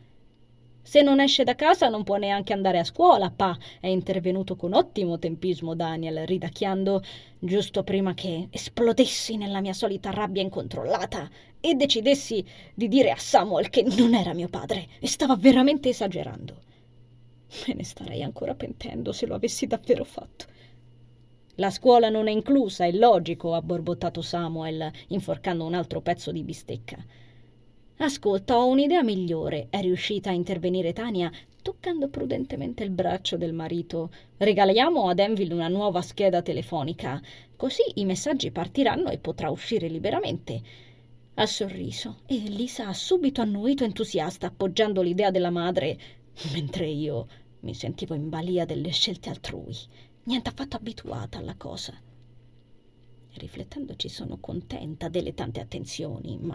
Se 0.83 1.01
non 1.01 1.21
esce 1.21 1.43
da 1.43 1.55
casa 1.55 1.89
non 1.89 2.05
può 2.05 2.17
neanche 2.17 2.53
andare 2.53 2.79
a 2.79 2.85
scuola, 2.85 3.31
pa, 3.31 3.57
è 3.81 3.87
intervenuto 3.87 4.57
con 4.57 4.75
ottimo 4.75 5.19
tempismo 5.19 5.75
Daniel, 5.75 6.27
ridacchiando 6.27 7.03
giusto 7.39 7.83
prima 7.83 8.13
che 8.13 8.49
esplodessi 8.51 9.39
nella 9.39 9.63
mia 9.63 9.73
solita 9.73 10.11
rabbia 10.11 10.43
incontrollata 10.43 11.31
e 11.61 11.75
decidessi 11.75 12.45
di 12.75 12.87
dire 12.87 13.11
a 13.11 13.17
Samuel 13.17 13.71
che 13.71 13.83
non 13.83 14.15
era 14.15 14.35
mio 14.35 14.49
padre 14.51 14.87
e 15.01 15.07
stava 15.07 15.35
veramente 15.35 15.89
esagerando. 15.89 16.61
Me 17.67 17.73
ne 17.75 17.85
starei 17.85 18.23
ancora 18.23 18.55
pentendo 18.55 19.13
se 19.13 19.25
lo 19.25 19.35
avessi 19.35 19.67
davvero 19.67 20.05
fatto. 20.05 20.45
La 21.61 21.71
scuola 21.71 22.09
non 22.09 22.29
è 22.29 22.31
inclusa, 22.31 22.85
è 22.85 22.92
logico, 22.92 23.53
ha 23.53 23.61
borbottato 23.61 24.23
Samuel, 24.23 24.92
inforcando 25.09 25.64
un 25.64 25.75
altro 25.75 26.01
pezzo 26.01 26.31
di 26.31 26.44
bistecca. 26.44 27.05
Ascolta, 27.97 28.57
ho 28.57 28.68
un'idea 28.68 29.03
migliore, 29.03 29.66
è 29.68 29.81
riuscita 29.81 30.31
a 30.31 30.35
intervenire 30.35 30.92
Tania, 30.92 31.29
toccando 31.61 32.07
prudentemente 32.07 32.85
il 32.85 32.90
braccio 32.90 33.37
del 33.37 33.53
marito. 33.53 34.12
Regaliamo 34.37 35.09
ad 35.09 35.18
Enville 35.18 35.53
una 35.53 35.66
nuova 35.66 36.01
scheda 36.01 36.42
telefonica, 36.42 37.21
così 37.57 37.83
i 37.94 38.05
messaggi 38.05 38.53
partiranno 38.53 39.09
e 39.11 39.18
potrà 39.18 39.51
uscire 39.51 39.88
liberamente. 39.88 40.62
Ha 41.35 41.47
sorriso 41.47 42.18
e 42.27 42.37
Lisa 42.37 42.87
ha 42.87 42.94
subito 42.94 43.40
annuito 43.40 43.83
entusiasta, 43.83 44.47
appoggiando 44.47 45.03
l'idea 45.03 45.33
della 45.33 45.51
madre, 45.51 45.99
mentre 46.53 46.87
io 46.87 47.27
mi 47.62 47.75
sentivo 47.75 48.14
in 48.14 48.29
balia 48.29 48.64
delle 48.64 48.90
scelte 48.90 49.29
altrui, 49.29 49.75
niente 50.29 50.51
affatto 50.51 50.77
abituata 50.77 51.38
alla 51.38 51.55
cosa. 51.57 51.95
Riflettendoci 53.33 54.11
sono 54.11 54.37
contenta 54.38 55.09
delle 55.09 55.33
tante 55.33 55.61
attenzioni, 55.61 56.37
ma 56.38 56.55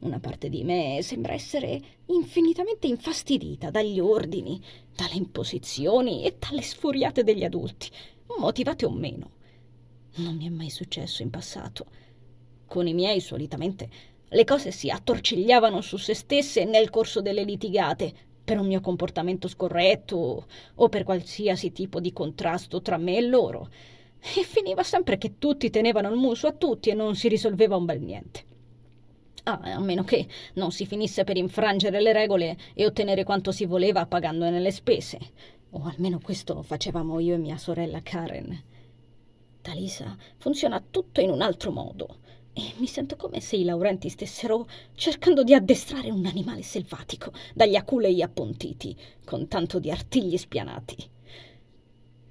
una 0.00 0.20
parte 0.20 0.50
di 0.50 0.62
me 0.64 1.00
sembra 1.02 1.32
essere 1.32 1.80
infinitamente 2.06 2.86
infastidita 2.86 3.70
dagli 3.70 4.00
ordini, 4.00 4.62
dalle 4.94 5.14
imposizioni 5.14 6.24
e 6.24 6.36
dalle 6.38 6.60
sfuriate 6.60 7.24
degli 7.24 7.42
adulti, 7.42 7.90
motivate 8.38 8.84
o 8.84 8.90
meno. 8.90 9.30
Non 10.16 10.36
mi 10.36 10.46
è 10.46 10.50
mai 10.50 10.68
successo 10.68 11.22
in 11.22 11.30
passato. 11.30 11.86
Con 12.66 12.86
i 12.86 12.92
miei 12.92 13.20
solitamente 13.20 13.88
le 14.28 14.44
cose 14.44 14.72
si 14.72 14.90
attorcigliavano 14.90 15.80
su 15.80 15.96
se 15.96 16.12
stesse 16.12 16.64
nel 16.64 16.90
corso 16.90 17.22
delle 17.22 17.44
litigate, 17.44 18.28
per 18.50 18.58
un 18.58 18.66
mio 18.66 18.80
comportamento 18.80 19.46
scorretto 19.46 20.46
o 20.74 20.88
per 20.88 21.04
qualsiasi 21.04 21.70
tipo 21.70 22.00
di 22.00 22.12
contrasto 22.12 22.82
tra 22.82 22.96
me 22.96 23.16
e 23.16 23.20
loro. 23.20 23.68
E 24.18 24.42
finiva 24.42 24.82
sempre 24.82 25.18
che 25.18 25.38
tutti 25.38 25.70
tenevano 25.70 26.10
il 26.10 26.16
muso 26.16 26.48
a 26.48 26.52
tutti 26.52 26.90
e 26.90 26.94
non 26.94 27.14
si 27.14 27.28
risolveva 27.28 27.76
un 27.76 27.84
bel 27.84 28.00
niente. 28.00 28.44
Ah, 29.44 29.60
a 29.62 29.78
meno 29.78 30.02
che 30.02 30.26
non 30.54 30.72
si 30.72 30.84
finisse 30.84 31.22
per 31.22 31.36
infrangere 31.36 32.00
le 32.00 32.12
regole 32.12 32.56
e 32.74 32.86
ottenere 32.86 33.22
quanto 33.22 33.52
si 33.52 33.66
voleva 33.66 34.06
pagandone 34.06 34.58
le 34.58 34.72
spese. 34.72 35.18
O 35.70 35.84
almeno 35.84 36.18
questo 36.18 36.60
facevamo 36.64 37.20
io 37.20 37.34
e 37.34 37.38
mia 37.38 37.56
sorella 37.56 38.02
Karen. 38.02 38.60
Talisa 39.62 40.16
funziona 40.38 40.82
tutto 40.90 41.20
in 41.20 41.30
un 41.30 41.40
altro 41.40 41.70
modo 41.70 42.16
e 42.52 42.72
mi 42.78 42.86
sento 42.86 43.16
come 43.16 43.40
se 43.40 43.56
i 43.56 43.64
Laurenti 43.64 44.08
stessero 44.08 44.68
cercando 44.94 45.44
di 45.44 45.54
addestrare 45.54 46.10
un 46.10 46.26
animale 46.26 46.62
selvatico 46.62 47.32
dagli 47.54 47.76
aculei 47.76 48.22
appuntiti, 48.22 48.96
con 49.24 49.48
tanto 49.48 49.78
di 49.78 49.90
artigli 49.90 50.36
spianati. 50.36 50.96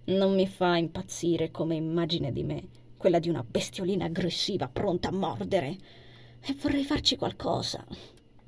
Non 0.06 0.36
mi 0.36 0.48
fa 0.48 0.76
impazzire 0.78 1.52
come 1.52 1.76
immagine 1.76 2.32
di 2.32 2.44
me, 2.44 2.68
quella 2.98 3.20
di 3.20 3.30
una 3.30 3.44
bestiolina 3.44 4.06
aggressiva 4.06 4.68
pronta 4.68 5.10
a 5.10 5.14
mordere 5.14 5.78
e 6.42 6.56
vorrei 6.60 6.84
farci 6.84 7.16
qualcosa. 7.16 7.86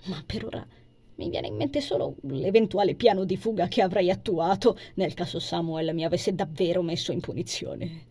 Ma 0.06 0.22
per 0.26 0.46
ora 0.46 0.68
mi 1.16 1.30
viene 1.30 1.48
in 1.48 1.56
mente 1.56 1.82
solo 1.82 2.16
l'eventuale 2.24 2.96
piano 2.96 3.26
di 3.26 3.38
fuga 3.38 3.68
che 3.68 3.82
avrei 3.82 4.10
attuato 4.10 4.78
nel 4.96 5.14
caso 5.14 5.40
Samuel 5.40 5.94
mi 5.94 6.04
avesse 6.04 6.34
davvero 6.34 6.82
messo 6.82 7.12
in 7.12 7.20
punizione. 7.20 8.06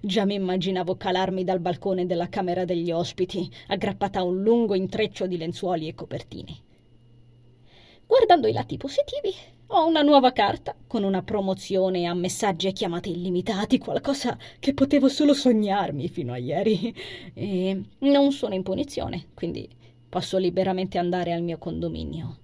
Già 0.00 0.24
mi 0.24 0.34
immaginavo 0.34 0.96
calarmi 0.96 1.44
dal 1.44 1.60
balcone 1.60 2.06
della 2.06 2.28
camera 2.28 2.64
degli 2.64 2.90
ospiti, 2.90 3.50
aggrappata 3.68 4.20
a 4.20 4.24
un 4.24 4.42
lungo 4.42 4.74
intreccio 4.74 5.26
di 5.26 5.36
lenzuoli 5.36 5.88
e 5.88 5.94
copertine. 5.94 6.56
Guardando 8.06 8.48
i 8.48 8.52
lati 8.52 8.76
positivi, 8.76 9.32
ho 9.68 9.86
una 9.86 10.02
nuova 10.02 10.32
carta 10.32 10.76
con 10.86 11.02
una 11.02 11.22
promozione 11.22 12.06
a 12.06 12.14
messaggi 12.14 12.68
e 12.68 12.72
chiamate 12.72 13.08
illimitati, 13.08 13.78
qualcosa 13.78 14.38
che 14.58 14.74
potevo 14.74 15.08
solo 15.08 15.32
sognarmi 15.32 16.08
fino 16.08 16.32
a 16.32 16.36
ieri. 16.36 16.94
E 17.32 17.82
non 18.00 18.32
sono 18.32 18.54
in 18.54 18.62
punizione, 18.62 19.28
quindi 19.34 19.68
posso 20.08 20.36
liberamente 20.36 20.98
andare 20.98 21.32
al 21.32 21.42
mio 21.42 21.58
condominio. 21.58 22.38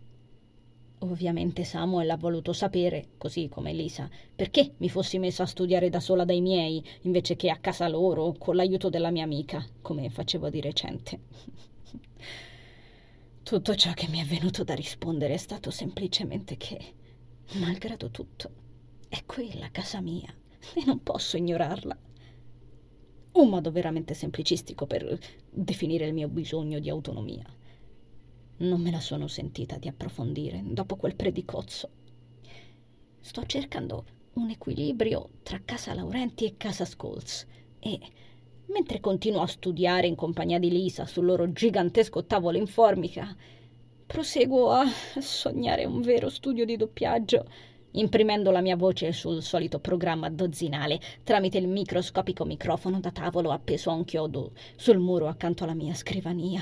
Ovviamente 1.02 1.64
Samuel 1.64 2.10
ha 2.10 2.16
voluto 2.16 2.52
sapere, 2.52 3.12
così 3.16 3.48
come 3.48 3.72
Lisa, 3.72 4.06
perché 4.36 4.74
mi 4.78 4.90
fossi 4.90 5.18
messa 5.18 5.44
a 5.44 5.46
studiare 5.46 5.88
da 5.88 5.98
sola 5.98 6.26
dai 6.26 6.42
miei, 6.42 6.84
invece 7.02 7.36
che 7.36 7.48
a 7.48 7.56
casa 7.56 7.88
loro, 7.88 8.34
con 8.36 8.54
l'aiuto 8.54 8.90
della 8.90 9.10
mia 9.10 9.24
amica, 9.24 9.64
come 9.80 10.10
facevo 10.10 10.50
di 10.50 10.60
recente. 10.60 11.20
Tutto 13.42 13.74
ciò 13.76 13.94
che 13.94 14.08
mi 14.08 14.20
è 14.20 14.24
venuto 14.24 14.62
da 14.62 14.74
rispondere 14.74 15.32
è 15.32 15.38
stato 15.38 15.70
semplicemente 15.70 16.58
che, 16.58 16.78
malgrado 17.54 18.10
tutto, 18.10 18.50
è 19.08 19.24
quella 19.24 19.70
casa 19.70 20.02
mia 20.02 20.32
e 20.74 20.84
non 20.84 21.02
posso 21.02 21.38
ignorarla. 21.38 21.96
Un 23.32 23.48
modo 23.48 23.72
veramente 23.72 24.12
semplicistico 24.12 24.86
per 24.86 25.18
definire 25.50 26.06
il 26.06 26.12
mio 26.12 26.28
bisogno 26.28 26.78
di 26.78 26.90
autonomia. 26.90 27.46
Non 28.60 28.82
me 28.82 28.90
la 28.90 29.00
sono 29.00 29.26
sentita 29.26 29.78
di 29.78 29.88
approfondire 29.88 30.60
dopo 30.62 30.96
quel 30.96 31.14
predicozzo. 31.14 31.88
Sto 33.18 33.46
cercando 33.46 34.04
un 34.34 34.50
equilibrio 34.50 35.30
tra 35.42 35.62
casa 35.64 35.94
Laurenti 35.94 36.44
e 36.44 36.56
casa 36.58 36.84
Scholes 36.84 37.46
e 37.78 37.98
mentre 38.66 39.00
continuo 39.00 39.40
a 39.40 39.46
studiare 39.46 40.08
in 40.08 40.14
compagnia 40.14 40.58
di 40.58 40.68
Lisa 40.70 41.06
sul 41.06 41.24
loro 41.24 41.50
gigantesco 41.50 42.26
tavolo 42.26 42.58
in 42.58 42.66
formica, 42.66 43.34
proseguo 44.06 44.72
a 44.72 44.84
sognare 45.20 45.86
un 45.86 46.02
vero 46.02 46.28
studio 46.28 46.66
di 46.66 46.76
doppiaggio, 46.76 47.46
imprimendo 47.92 48.50
la 48.50 48.60
mia 48.60 48.76
voce 48.76 49.12
sul 49.12 49.42
solito 49.42 49.80
programma 49.80 50.28
dozzinale 50.28 51.00
tramite 51.24 51.56
il 51.56 51.66
microscopico 51.66 52.44
microfono 52.44 53.00
da 53.00 53.10
tavolo 53.10 53.52
appeso 53.52 53.88
a 53.88 53.94
un 53.94 54.04
chiodo 54.04 54.52
sul 54.76 54.98
muro 54.98 55.28
accanto 55.28 55.64
alla 55.64 55.72
mia 55.72 55.94
scrivania. 55.94 56.60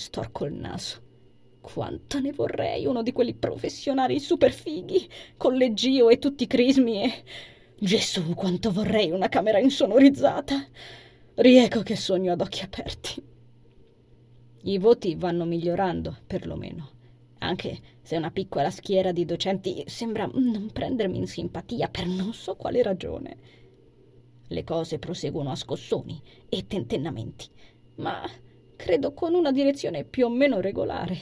Storco 0.00 0.46
il 0.46 0.54
naso. 0.54 0.98
Quanto 1.60 2.20
ne 2.20 2.32
vorrei 2.32 2.86
uno 2.86 3.02
di 3.02 3.12
quelli 3.12 3.34
professionali 3.34 4.18
super 4.18 4.50
fighi, 4.50 5.06
con 5.36 5.54
leggio 5.54 6.08
e 6.08 6.18
tutti 6.18 6.44
i 6.44 6.46
crismi 6.46 7.02
e 7.02 7.22
Gesù, 7.78 8.34
quanto 8.34 8.72
vorrei 8.72 9.10
una 9.10 9.28
camera 9.28 9.58
insonorizzata. 9.58 10.66
Rieco 11.34 11.82
che 11.82 11.96
sogno 11.96 12.32
ad 12.32 12.40
occhi 12.40 12.62
aperti. 12.62 13.22
I 14.62 14.78
voti 14.78 15.14
vanno 15.16 15.44
migliorando, 15.44 16.16
perlomeno. 16.26 16.92
anche 17.40 17.78
se 18.02 18.16
una 18.16 18.30
piccola 18.30 18.70
schiera 18.70 19.12
di 19.12 19.24
docenti 19.24 19.84
sembra 19.86 20.28
non 20.32 20.70
prendermi 20.72 21.18
in 21.18 21.26
simpatia 21.26 21.88
per 21.88 22.06
non 22.06 22.32
so 22.32 22.56
quale 22.56 22.82
ragione. 22.82 23.36
Le 24.48 24.64
cose 24.64 24.98
proseguono 24.98 25.50
a 25.50 25.56
scossoni 25.56 26.20
e 26.48 26.66
tentennamenti, 26.66 27.46
ma 27.96 28.28
credo 28.82 29.12
con 29.12 29.34
una 29.34 29.52
direzione 29.52 30.04
più 30.04 30.24
o 30.24 30.30
meno 30.30 30.58
regolare. 30.58 31.18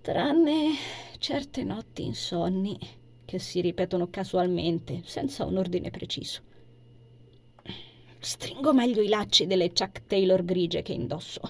Tranne 0.00 0.74
certe 1.18 1.64
notti 1.64 2.04
insonni 2.04 2.78
che 3.24 3.40
si 3.40 3.60
ripetono 3.60 4.10
casualmente, 4.10 5.02
senza 5.04 5.44
un 5.44 5.56
ordine 5.56 5.90
preciso. 5.90 6.42
Stringo 8.20 8.72
meglio 8.72 9.02
i 9.02 9.08
lacci 9.08 9.48
delle 9.48 9.72
Chuck 9.72 10.06
Taylor 10.06 10.44
grigie 10.44 10.82
che 10.82 10.92
indosso, 10.92 11.40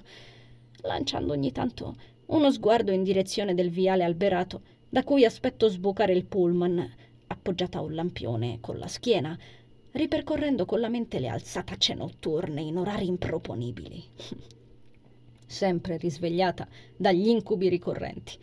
lanciando 0.82 1.34
ogni 1.34 1.52
tanto 1.52 1.94
uno 2.26 2.50
sguardo 2.50 2.90
in 2.90 3.02
direzione 3.02 3.52
del 3.54 3.68
viale 3.68 4.02
alberato 4.02 4.62
da 4.88 5.04
cui 5.04 5.26
aspetto 5.26 5.68
sbucare 5.68 6.14
il 6.14 6.24
pullman, 6.24 6.94
appoggiata 7.26 7.78
a 7.78 7.82
un 7.82 7.94
lampione 7.94 8.58
con 8.60 8.78
la 8.78 8.88
schiena, 8.88 9.38
ripercorrendo 9.92 10.64
con 10.64 10.80
la 10.80 10.88
mente 10.88 11.18
le 11.18 11.28
alzatacce 11.28 11.92
notturne 11.92 12.62
in 12.62 12.78
orari 12.78 13.06
improponibili. 13.08 14.04
Sempre 15.50 15.96
risvegliata 15.96 16.68
dagli 16.96 17.26
incubi 17.26 17.68
ricorrenti, 17.68 18.38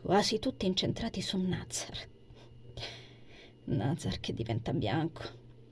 quasi 0.00 0.38
tutti 0.38 0.64
incentrati 0.64 1.20
su 1.20 1.36
Nazar. 1.36 1.98
Nazar 3.64 4.18
che 4.18 4.32
diventa 4.32 4.72
bianco, 4.72 5.24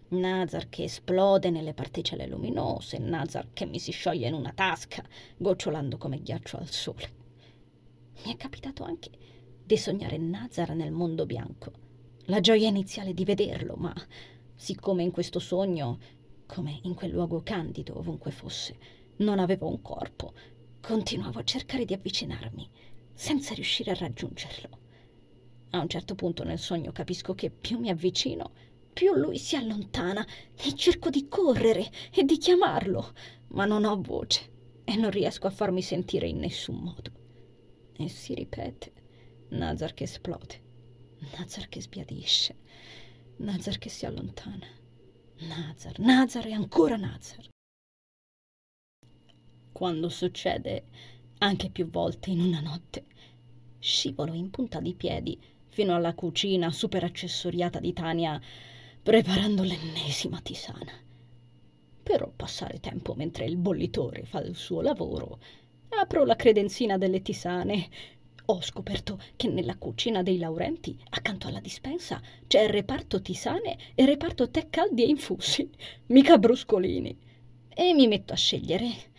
Nazar 0.09 0.69
che 0.69 0.85
esplode 0.85 1.49
nelle 1.49 1.73
particelle 1.73 2.27
luminose, 2.27 2.99
Nazar 2.99 3.55
che 3.55 3.65
mi 3.65 3.79
si 3.79 3.91
scioglie 3.91 4.29
in 4.29 4.35
una 4.35 4.53
tasca, 4.53 5.03
gocciolando 5.39 5.97
come 5.97 6.21
ghiaccio 6.21 6.59
al 6.59 6.69
sole. 6.69 7.11
Mi 8.27 8.35
è 8.35 8.37
capitato 8.37 8.85
anche 8.85 9.11
di 9.65 9.79
sognare 9.79 10.19
Nazar 10.19 10.75
nel 10.75 10.93
mondo 10.93 11.25
bianco. 11.25 11.73
La 12.27 12.41
gioia 12.41 12.69
iniziale 12.69 13.15
di 13.15 13.25
vederlo, 13.25 13.77
ma 13.77 13.95
siccome 14.55 15.03
in 15.03 15.11
questo 15.11 15.39
sogno, 15.39 15.99
come 16.45 16.81
in 16.83 16.95
quel 16.95 17.13
luogo 17.13 17.41
candido 17.43 17.97
ovunque 17.99 18.31
fosse, 18.31 18.77
non 19.19 19.39
avevo 19.39 19.69
un 19.69 19.81
corpo, 19.81 20.35
continuavo 20.81 21.39
a 21.39 21.45
cercare 21.45 21.85
di 21.85 21.95
avvicinarmi, 21.95 22.69
senza 23.13 23.55
riuscire 23.55 23.91
a 23.93 23.97
raggiungerlo. 23.99 24.79
A 25.71 25.81
un 25.81 25.89
certo 25.89 26.15
punto 26.15 26.45
nel 26.45 26.59
sogno 26.59 26.93
capisco 26.93 27.35
che 27.35 27.51
più 27.51 27.79
mi 27.79 27.91
avvicino, 27.91 28.53
più 28.93 29.15
lui 29.15 29.39
si 29.39 29.57
allontana 29.57 30.27
e 30.55 30.75
cerco 30.75 31.11
di 31.11 31.29
correre 31.29 31.91
e 32.13 32.25
di 32.25 32.39
chiamarlo, 32.39 33.13
ma 33.49 33.65
non 33.65 33.85
ho 33.85 34.01
voce 34.01 34.53
e 34.85 34.97
non 34.97 35.11
riesco 35.11 35.47
a 35.47 35.51
farmi 35.51 35.83
sentire 35.83 36.29
in 36.29 36.39
nessun 36.39 36.77
modo. 36.77 37.11
E 37.93 38.09
si 38.09 38.35
ripete, 38.35 38.93
Nazar 39.49 39.93
che 39.93 40.05
esplode, 40.05 40.63
Nazar 41.37 41.69
che 41.69 41.81
sbiadisce, 41.81 42.57
Nazar 43.39 43.79
che 43.79 43.89
si 43.89 44.07
allontana, 44.07 44.67
Nazar, 45.41 45.99
Nazar 45.99 46.47
e 46.47 46.53
ancora 46.53 46.97
Nazar. 46.97 47.49
Quando 49.77 50.09
succede, 50.09 50.85
anche 51.37 51.69
più 51.69 51.91
volte 51.91 52.31
in 52.31 52.41
una 52.41 52.61
notte, 52.61 53.05
scivolo 53.79 54.33
in 54.33 54.49
punta 54.49 54.81
di 54.81 54.95
piedi 54.95 55.39
fino 55.69 55.95
alla 55.95 56.15
cucina 56.15 56.73
super 56.73 57.05
accessoriata 57.05 57.79
di 57.79 57.93
Tania 57.93 58.41
preparando 59.03 59.63
l'ennesima 59.65 60.41
tisana. 60.41 60.93
Per 62.03 62.33
passare 62.35 62.81
tempo 62.81 63.13
mentre 63.17 63.45
il 63.45 63.59
bollitore 63.59 64.25
fa 64.25 64.41
il 64.41 64.57
suo 64.57 64.81
lavoro, 64.81 65.41
apro 65.91 66.25
la 66.25 66.37
credenzina 66.37 66.97
delle 66.97 67.21
tisane. 67.21 67.91
Ho 68.47 68.63
scoperto 68.63 69.21
che 69.37 69.49
nella 69.49 69.77
cucina 69.77 70.23
dei 70.23 70.39
Laurenti, 70.39 70.99
accanto 71.11 71.49
alla 71.49 71.61
dispensa, 71.61 72.19
c'è 72.47 72.63
il 72.63 72.71
reparto 72.71 73.21
tisane 73.21 73.77
e 73.95 74.05
il 74.05 74.09
reparto 74.09 74.49
tè 74.49 74.71
caldi 74.71 75.03
e 75.03 75.09
infusi, 75.09 75.69
mica 76.07 76.39
bruscolini. 76.39 77.25
E 77.69 77.93
mi 77.93 78.07
metto 78.07 78.33
a 78.33 78.37
scegliere. 78.37 79.13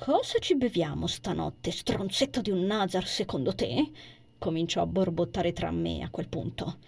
Cosa 0.00 0.38
ci 0.38 0.54
beviamo 0.54 1.08
stanotte, 1.08 1.72
stronzetto 1.72 2.40
di 2.40 2.52
un 2.52 2.64
Nazar, 2.64 3.04
secondo 3.04 3.52
te? 3.52 3.90
Cominciò 4.38 4.80
a 4.80 4.86
borbottare 4.86 5.52
tra 5.52 5.72
me 5.72 6.02
a 6.02 6.08
quel 6.08 6.28
punto. 6.28 6.78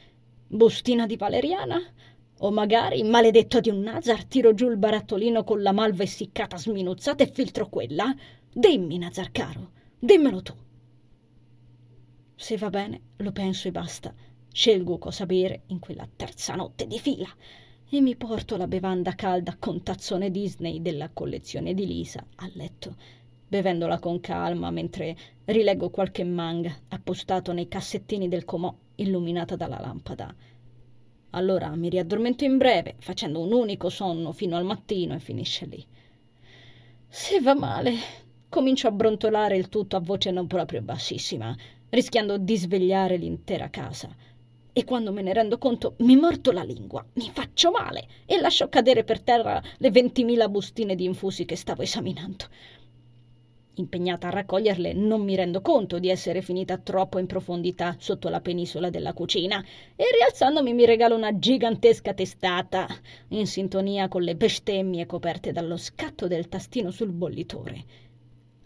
Bustina 0.46 1.06
di 1.06 1.16
valeriana? 1.16 1.82
O 2.38 2.52
magari, 2.52 3.02
maledetto 3.02 3.58
di 3.58 3.68
un 3.68 3.80
Nazar, 3.80 4.24
tiro 4.26 4.54
giù 4.54 4.70
il 4.70 4.76
barattolino 4.76 5.42
con 5.42 5.60
la 5.60 5.72
malva 5.72 6.04
essiccata 6.04 6.56
sminuzzata 6.56 7.24
e 7.24 7.32
filtro 7.32 7.68
quella? 7.68 8.14
Dimmi, 8.52 8.96
Nazar 8.96 9.32
caro, 9.32 9.72
dimmelo 9.98 10.42
tu. 10.42 10.54
Se 12.36 12.56
va 12.56 12.70
bene, 12.70 13.00
lo 13.16 13.32
penso 13.32 13.66
e 13.66 13.72
basta. 13.72 14.14
Scelgo 14.52 14.98
cosa 14.98 15.26
bere 15.26 15.62
in 15.66 15.80
quella 15.80 16.08
terza 16.14 16.54
notte 16.54 16.86
di 16.86 16.98
fila 17.00 17.28
e 17.90 18.00
mi 18.00 18.16
porto 18.16 18.56
la 18.56 18.66
bevanda 18.66 19.14
calda 19.14 19.56
con 19.58 19.82
tazzone 19.82 20.30
Disney 20.30 20.80
della 20.80 21.10
collezione 21.12 21.74
di 21.74 21.86
Lisa 21.86 22.24
a 22.36 22.50
letto, 22.54 22.96
bevendola 23.48 23.98
con 23.98 24.20
calma 24.20 24.70
mentre 24.70 25.16
rileggo 25.46 25.90
qualche 25.90 26.24
manga 26.24 26.74
appostato 26.88 27.52
nei 27.52 27.68
cassettini 27.68 28.28
del 28.28 28.44
comò 28.44 28.74
illuminata 28.96 29.56
dalla 29.56 29.80
lampada 29.80 30.34
allora 31.30 31.74
mi 31.76 31.88
riaddormento 31.88 32.44
in 32.44 32.56
breve, 32.56 32.96
facendo 32.98 33.40
un 33.40 33.52
unico 33.52 33.88
sonno 33.88 34.32
fino 34.32 34.56
al 34.56 34.64
mattino 34.64 35.14
e 35.14 35.20
finisce 35.20 35.66
lì. 35.66 35.84
Se 37.06 37.40
va 37.40 37.54
male, 37.54 37.94
comincio 38.48 38.88
a 38.88 38.92
brontolare 38.92 39.56
il 39.56 39.68
tutto 39.68 39.96
a 39.96 40.00
voce 40.00 40.30
non 40.30 40.46
proprio 40.46 40.82
bassissima, 40.82 41.54
rischiando 41.90 42.36
di 42.36 42.56
svegliare 42.56 43.16
l'intera 43.16 43.68
casa. 43.70 44.14
E 44.72 44.84
quando 44.84 45.12
me 45.12 45.22
ne 45.22 45.32
rendo 45.32 45.58
conto 45.58 45.94
mi 45.98 46.16
morto 46.16 46.52
la 46.52 46.62
lingua, 46.62 47.04
mi 47.14 47.28
faccio 47.32 47.70
male 47.70 48.06
e 48.24 48.38
lascio 48.40 48.68
cadere 48.68 49.02
per 49.02 49.20
terra 49.20 49.60
le 49.78 49.90
ventimila 49.90 50.48
bustine 50.48 50.94
di 50.94 51.04
infusi 51.04 51.44
che 51.44 51.56
stavo 51.56 51.82
esaminando. 51.82 52.46
Impegnata 53.74 54.28
a 54.28 54.30
raccoglierle, 54.30 54.92
non 54.92 55.22
mi 55.22 55.34
rendo 55.34 55.60
conto 55.60 55.98
di 55.98 56.08
essere 56.08 56.42
finita 56.42 56.76
troppo 56.76 57.18
in 57.18 57.26
profondità 57.26 57.96
sotto 57.98 58.28
la 58.28 58.40
penisola 58.40 58.90
della 58.90 59.12
cucina 59.12 59.64
e 59.96 60.04
rialzandomi 60.12 60.74
mi 60.74 60.84
regalo 60.84 61.16
una 61.16 61.38
gigantesca 61.38 62.12
testata, 62.12 62.86
in 63.28 63.46
sintonia 63.46 64.08
con 64.08 64.22
le 64.22 64.36
bestemmie 64.36 65.06
coperte 65.06 65.50
dallo 65.50 65.76
scatto 65.76 66.26
del 66.26 66.48
tastino 66.48 66.90
sul 66.90 67.10
bollitore. 67.10 68.08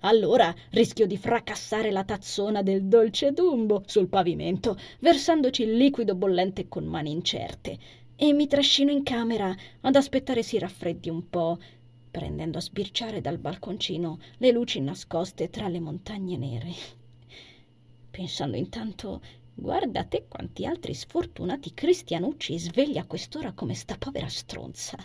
Allora 0.05 0.55
rischio 0.71 1.07
di 1.07 1.17
fracassare 1.17 1.91
la 1.91 2.05
tazzona 2.05 2.63
del 2.63 2.85
dolce 2.85 3.33
Dumbo 3.33 3.85
sul 3.87 4.09
pavimento, 4.09 4.79
versandoci 4.99 5.63
il 5.63 5.79
liquido 5.79 6.15
bollente 6.15 6.69
con 6.69 6.85
mani 6.85 7.11
incerte, 7.11 7.79
e 8.15 8.35
mi 8.35 8.47
trascino 8.47 8.91
in 8.91 9.03
camera 9.03 9.57
ad 9.81 9.97
aspettare 9.97 10.43
si 10.43 10.59
raffreddi 10.59 11.09
un 11.09 11.31
po', 11.31 11.59
prendendo 12.11 12.59
a 12.59 12.61
sbirciare 12.61 13.23
dal 13.23 13.39
balconcino 13.39 14.19
le 14.37 14.51
luci 14.51 14.79
nascoste 14.81 15.49
tra 15.49 15.69
le 15.69 15.81
montagne 15.81 16.37
nere. 16.37 16.73
Pensando 18.11 18.59
intanto, 18.59 19.23
guarda 19.55 20.05
te 20.05 20.27
quanti 20.29 20.67
altri 20.67 20.93
sfortunati 20.93 21.73
cristianucci 21.73 22.59
svegli 22.59 22.99
a 22.99 23.07
quest'ora 23.07 23.53
come 23.53 23.73
sta 23.73 23.97
povera 23.97 24.29
stronza. 24.29 24.99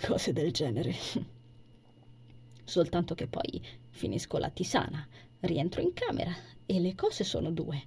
Cose 0.00 0.32
del 0.32 0.50
genere. 0.50 0.94
Soltanto 2.64 3.14
che 3.14 3.26
poi 3.26 3.62
finisco 3.94 4.38
la 4.38 4.50
tisana, 4.50 5.06
rientro 5.40 5.80
in 5.80 5.92
camera 5.92 6.34
e 6.66 6.80
le 6.80 6.94
cose 6.94 7.22
sono 7.22 7.50
due. 7.52 7.82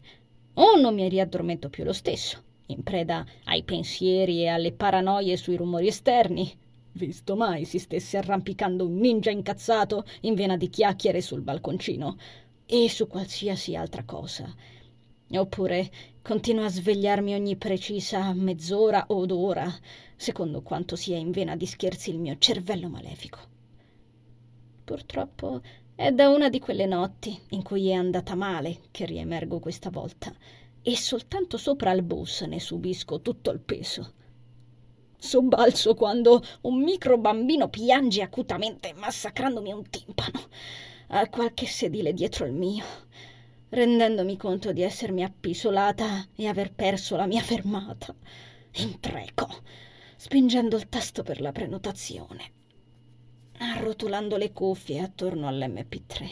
O 0.53 0.79
non 0.79 0.95
mi 0.95 1.07
riaddormento 1.07 1.69
più 1.69 1.83
lo 1.83 1.93
stesso, 1.93 2.41
in 2.67 2.81
preda 2.81 3.25
ai 3.43 3.63
pensieri 3.63 4.41
e 4.41 4.47
alle 4.47 4.71
paranoie 4.71 5.35
sui 5.35 5.57
rumori 5.57 5.87
esterni, 5.87 6.51
visto 6.93 7.35
mai 7.35 7.65
si 7.65 7.77
stesse 7.77 8.17
arrampicando 8.17 8.85
un 8.85 8.95
ninja 8.95 9.29
incazzato 9.29 10.05
in 10.21 10.33
vena 10.33 10.55
di 10.57 10.69
chiacchiere 10.69 11.21
sul 11.21 11.41
balconcino 11.41 12.17
e 12.65 12.89
su 12.89 13.07
qualsiasi 13.07 13.75
altra 13.75 14.03
cosa. 14.03 14.51
Oppure 15.29 15.91
continuo 16.21 16.63
a 16.63 16.69
svegliarmi 16.69 17.33
ogni 17.33 17.57
precisa 17.57 18.33
mezz'ora 18.33 19.05
o 19.09 19.25
d'ora, 19.25 19.71
secondo 20.15 20.61
quanto 20.61 20.95
sia 20.95 21.17
in 21.17 21.31
vena 21.31 21.57
di 21.57 21.65
scherzi 21.65 22.11
il 22.11 22.17
mio 22.17 22.37
cervello 22.39 22.87
malefico. 22.87 23.39
Purtroppo 24.85 25.61
è 25.97 26.11
da 26.11 26.29
una 26.29 26.47
di 26.47 26.59
quelle 26.59 26.85
notti 26.85 27.35
in 27.49 27.63
cui 27.63 27.89
è 27.89 27.93
andata 27.93 28.35
male 28.35 28.81
che 28.91 29.05
riemergo 29.05 29.57
questa 29.57 29.89
volta 29.89 30.31
e 30.83 30.95
soltanto 30.95 31.57
sopra 31.57 31.89
al 31.89 32.03
bus 32.03 32.41
ne 32.41 32.59
subisco 32.59 33.19
tutto 33.21 33.49
il 33.49 33.59
peso. 33.59 34.13
Sobbalzo 35.17 35.95
quando 35.95 36.43
un 36.61 36.83
micro 36.83 37.17
bambino 37.17 37.69
piange 37.69 38.21
acutamente 38.21 38.93
massacrandomi 38.93 39.71
un 39.71 39.89
timpano 39.89 40.39
a 41.07 41.27
qualche 41.29 41.65
sedile 41.65 42.13
dietro 42.13 42.45
il 42.45 42.53
mio, 42.53 42.85
rendendomi 43.69 44.37
conto 44.37 44.71
di 44.73 44.83
essermi 44.83 45.23
appisolata 45.23 46.27
e 46.35 46.45
aver 46.45 46.73
perso 46.73 47.15
la 47.15 47.25
mia 47.25 47.41
fermata. 47.41 48.13
Impreco, 48.73 49.47
spingendo 50.15 50.77
il 50.77 50.89
tasto 50.89 51.23
per 51.23 51.41
la 51.41 51.51
prenotazione, 51.51 52.51
arrotolando 53.57 54.37
le 54.37 54.51
cuffie 54.51 54.99
attorno 54.99 55.47
all'MP3. 55.47 56.29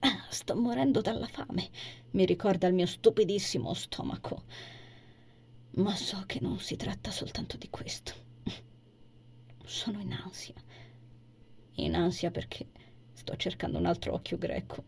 Ah, 0.00 0.26
sto 0.28 0.56
morendo 0.56 1.00
dalla 1.00 1.26
fame, 1.26 1.70
mi 2.12 2.24
ricorda 2.24 2.66
il 2.66 2.74
mio 2.74 2.86
stupidissimo 2.86 3.72
stomaco. 3.74 4.42
Ma 5.72 5.94
so 5.94 6.24
che 6.26 6.40
non 6.40 6.58
si 6.58 6.76
tratta 6.76 7.10
soltanto 7.10 7.56
di 7.56 7.68
questo. 7.70 8.12
Sono 9.64 10.00
in 10.00 10.12
ansia. 10.12 10.54
In 11.74 11.94
ansia 11.94 12.30
perché 12.30 12.68
sto 13.12 13.36
cercando 13.36 13.78
un 13.78 13.86
altro 13.86 14.14
occhio 14.14 14.36
greco 14.36 14.84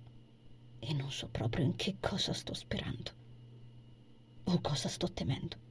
e 0.81 0.93
non 0.93 1.13
so 1.13 1.29
proprio 1.29 1.65
in 1.65 1.77
che 1.77 1.99
cosa 2.01 2.33
sto 2.33 2.55
sperando 2.55 3.11
o 4.45 4.61
cosa 4.61 4.89
sto 4.89 5.13
temendo. 5.13 5.71